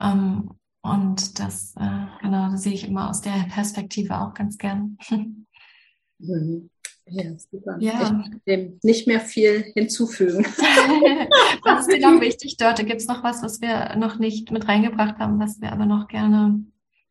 Ähm, 0.00 0.50
und 0.82 1.38
das, 1.38 1.74
äh, 1.76 2.06
genau, 2.20 2.50
das 2.50 2.62
sehe 2.62 2.74
ich 2.74 2.86
immer 2.86 3.08
aus 3.08 3.22
der 3.22 3.46
Perspektive 3.48 4.20
auch 4.20 4.34
ganz 4.34 4.58
gern. 4.58 4.98
Mhm. 6.24 6.70
Ja, 7.06 7.24
super. 7.36 7.76
Ja. 7.80 8.24
Ich 8.24 8.42
dem 8.46 8.78
nicht 8.82 9.06
mehr 9.06 9.20
viel 9.20 9.64
hinzufügen. 9.74 10.44
was 11.64 11.86
ist 11.86 11.96
dir 11.96 12.10
noch 12.10 12.20
wichtig, 12.20 12.56
Dörte? 12.56 12.84
Gibt 12.84 13.00
es 13.00 13.08
noch 13.08 13.22
was, 13.22 13.42
was 13.42 13.60
wir 13.60 13.96
noch 13.96 14.18
nicht 14.18 14.50
mit 14.50 14.68
reingebracht 14.68 15.18
haben, 15.18 15.40
was 15.40 15.60
wir 15.60 15.72
aber 15.72 15.86
noch 15.86 16.08
gerne 16.08 16.64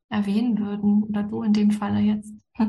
erwähnen 0.10 0.60
würden? 0.60 1.04
Oder 1.04 1.24
du 1.24 1.44
in 1.44 1.54
dem 1.54 1.72
Falle 1.72 2.00
jetzt? 2.00 2.34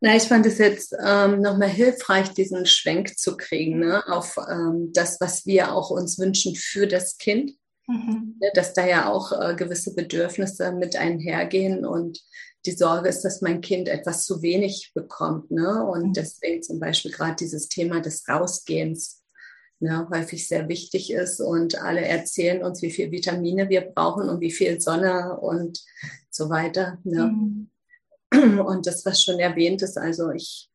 Na, 0.00 0.16
ich 0.16 0.24
fand 0.24 0.46
es 0.46 0.58
jetzt 0.58 0.94
ähm, 1.04 1.40
nochmal 1.40 1.68
hilfreich, 1.68 2.30
diesen 2.30 2.66
Schwenk 2.66 3.18
zu 3.18 3.36
kriegen 3.36 3.80
ne, 3.80 4.02
auf 4.08 4.36
ähm, 4.50 4.90
das, 4.92 5.20
was 5.20 5.46
wir 5.46 5.72
auch 5.72 5.90
uns 5.90 6.18
wünschen 6.18 6.54
für 6.56 6.86
das 6.86 7.18
Kind. 7.18 7.52
Mhm. 7.88 8.36
Ne, 8.40 8.50
dass 8.54 8.74
da 8.74 8.86
ja 8.86 9.10
auch 9.10 9.32
äh, 9.32 9.54
gewisse 9.56 9.94
Bedürfnisse 9.94 10.72
mit 10.72 10.94
einhergehen 10.96 11.86
und 11.86 12.20
die 12.66 12.72
Sorge 12.72 13.08
ist, 13.08 13.22
dass 13.22 13.40
mein 13.40 13.62
Kind 13.62 13.88
etwas 13.88 14.24
zu 14.24 14.42
wenig 14.42 14.92
bekommt. 14.94 15.50
Ne? 15.50 15.84
Und 15.84 16.08
mhm. 16.08 16.12
deswegen 16.12 16.62
zum 16.62 16.80
Beispiel 16.80 17.10
gerade 17.10 17.36
dieses 17.36 17.68
Thema 17.68 18.00
des 18.00 18.28
Rausgehens 18.28 19.22
ne, 19.80 20.06
häufig 20.10 20.46
sehr 20.46 20.68
wichtig 20.68 21.12
ist. 21.12 21.40
Und 21.40 21.80
alle 21.80 22.02
erzählen 22.02 22.62
uns, 22.62 22.82
wie 22.82 22.90
viel 22.90 23.10
Vitamine 23.10 23.68
wir 23.68 23.80
brauchen 23.80 24.28
und 24.28 24.40
wie 24.40 24.50
viel 24.50 24.80
Sonne 24.80 25.38
und 25.40 25.80
so 26.30 26.50
weiter. 26.50 26.98
Ne? 27.04 27.32
Mhm. 28.34 28.60
Und 28.60 28.86
das, 28.86 29.06
was 29.06 29.22
schon 29.22 29.38
erwähnt 29.38 29.80
ist, 29.80 29.96
also 29.96 30.30
ich 30.30 30.68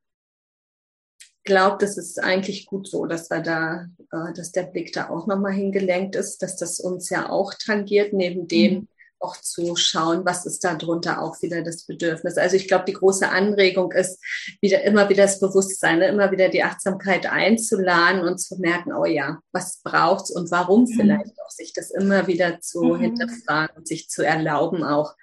glaube, 1.43 1.77
das 1.79 1.97
ist 1.97 2.21
eigentlich 2.21 2.65
gut 2.65 2.87
so, 2.87 3.05
dass 3.05 3.29
wir 3.29 3.41
da, 3.41 3.87
äh, 4.11 4.33
dass 4.33 4.51
der 4.51 4.63
Blick 4.63 4.93
da 4.93 5.09
auch 5.09 5.27
nochmal 5.27 5.53
hingelenkt 5.53 6.15
ist, 6.15 6.41
dass 6.41 6.55
das 6.55 6.79
uns 6.79 7.09
ja 7.09 7.29
auch 7.29 7.53
tangiert, 7.53 8.13
neben 8.13 8.47
dem, 8.47 8.73
mhm 8.73 8.87
auch 9.23 9.37
zu 9.37 9.75
schauen, 9.75 10.25
was 10.25 10.45
ist 10.45 10.63
da 10.63 10.75
drunter 10.75 11.21
auch 11.21 11.41
wieder 11.41 11.63
das 11.63 11.85
Bedürfnis. 11.85 12.37
Also 12.37 12.57
ich 12.57 12.67
glaube, 12.67 12.85
die 12.85 12.93
große 12.93 13.27
Anregung 13.27 13.91
ist, 13.93 14.19
wieder 14.61 14.83
immer 14.83 15.09
wieder 15.09 15.23
das 15.23 15.39
Bewusstsein, 15.39 15.99
ne? 15.99 16.07
immer 16.07 16.31
wieder 16.31 16.49
die 16.49 16.63
Achtsamkeit 16.63 17.25
einzuladen 17.25 18.21
und 18.21 18.39
zu 18.39 18.57
merken, 18.57 18.91
oh 18.93 19.05
ja, 19.05 19.39
was 19.51 19.81
braucht's 19.81 20.29
und 20.29 20.51
warum 20.51 20.81
mhm. 20.81 20.87
vielleicht 20.87 21.39
auch 21.43 21.49
sich 21.49 21.73
das 21.73 21.91
immer 21.91 22.27
wieder 22.27 22.59
zu 22.59 22.83
mhm. 22.83 22.99
hinterfragen 22.99 23.77
und 23.77 23.87
sich 23.87 24.09
zu 24.09 24.25
erlauben, 24.25 24.83
auch 24.83 25.15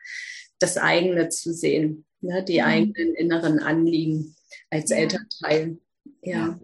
das 0.58 0.78
eigene 0.78 1.28
zu 1.28 1.52
sehen, 1.52 2.06
ne? 2.20 2.42
die 2.42 2.60
mhm. 2.60 2.66
eigenen 2.66 3.14
inneren 3.14 3.58
Anliegen 3.60 4.34
als. 4.70 4.90
Elternteil. 4.90 5.78
Ja. 6.22 6.58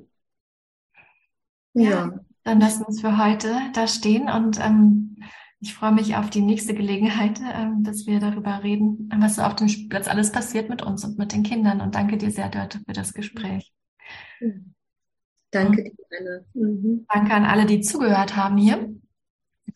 ja. 1.74 1.82
ja. 1.82 2.20
Dann 2.44 2.60
lassen 2.60 2.80
wir 2.80 2.88
uns 2.88 3.00
für 3.00 3.18
heute 3.18 3.58
da 3.72 3.88
stehen 3.88 4.28
und 4.28 4.60
ähm, 4.60 5.16
ich 5.58 5.74
freue 5.74 5.92
mich 5.92 6.16
auf 6.16 6.30
die 6.30 6.42
nächste 6.42 6.74
Gelegenheit, 6.74 7.40
ähm, 7.40 7.82
dass 7.82 8.06
wir 8.06 8.20
darüber 8.20 8.62
reden, 8.62 9.10
was 9.18 9.38
auf 9.38 9.56
dem 9.56 9.66
Platz 9.88 10.06
alles 10.06 10.30
passiert 10.30 10.68
mit 10.68 10.82
uns 10.82 11.04
und 11.04 11.18
mit 11.18 11.32
den 11.32 11.42
Kindern. 11.42 11.80
Und 11.80 11.94
danke 11.94 12.18
dir 12.18 12.30
sehr, 12.30 12.48
Dörte, 12.48 12.78
für 12.86 12.92
das 12.92 13.14
Gespräch. 13.14 13.72
Danke 15.50 15.84
dir, 15.84 15.92
Anne. 16.18 16.44
Mhm. 16.54 17.06
Danke 17.12 17.34
an 17.34 17.44
alle, 17.44 17.66
die 17.66 17.80
zugehört 17.80 18.36
haben 18.36 18.58
hier. 18.58 18.94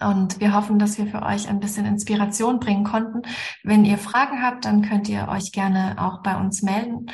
Und 0.01 0.41
wir 0.41 0.55
hoffen, 0.55 0.79
dass 0.79 0.97
wir 0.97 1.07
für 1.07 1.23
euch 1.23 1.49
ein 1.49 1.61
bisschen 1.61 1.87
Inspiration 1.87 2.61
bringen 2.61 2.85
konnten. 2.85 3.23
Wenn 3.65 3.85
ihr 3.85 3.99
Fragen 3.99 4.43
habt, 4.43 4.65
dann 4.65 4.83
könnt 4.83 5.09
ihr 5.09 5.29
euch 5.29 5.51
gerne 5.53 5.97
auch 5.99 6.23
bei 6.23 6.39
uns 6.39 6.63
melden 6.63 7.07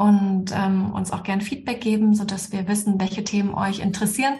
und 0.00 0.46
ähm, 0.56 0.92
uns 0.94 1.12
auch 1.12 1.22
gern 1.24 1.42
Feedback 1.42 1.82
geben, 1.82 2.14
so 2.14 2.24
dass 2.24 2.52
wir 2.52 2.66
wissen, 2.68 2.98
welche 2.98 3.22
Themen 3.22 3.52
euch 3.52 3.80
interessieren. 3.80 4.32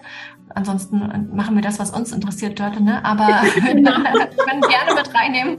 Ansonsten 0.54 1.02
äh, 1.02 1.18
machen 1.18 1.54
wir 1.54 1.60
das, 1.60 1.78
was 1.78 1.90
uns 1.90 2.12
interessiert, 2.12 2.58
Dörte, 2.58 2.82
ne? 2.82 3.04
Aber 3.04 3.26
wir 3.42 3.60
können 3.62 3.84
gerne 3.84 4.94
mit 4.94 5.14
reinnehmen, 5.14 5.58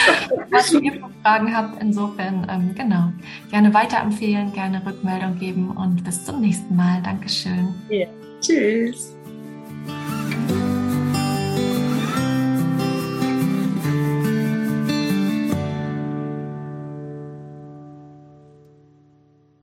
was 0.50 0.70
ihr 0.74 0.92
für 0.92 1.08
Fragen 1.22 1.56
habt. 1.56 1.80
Insofern, 1.80 2.46
ähm, 2.50 2.74
genau, 2.74 3.10
gerne 3.50 3.72
weiterempfehlen, 3.72 4.52
gerne 4.52 4.84
Rückmeldung 4.84 5.38
geben 5.38 5.70
und 5.70 6.04
bis 6.04 6.26
zum 6.26 6.42
nächsten 6.42 6.76
Mal. 6.76 7.00
Dankeschön. 7.02 7.74
Ja. 7.88 8.06
Tschüss. 8.42 9.17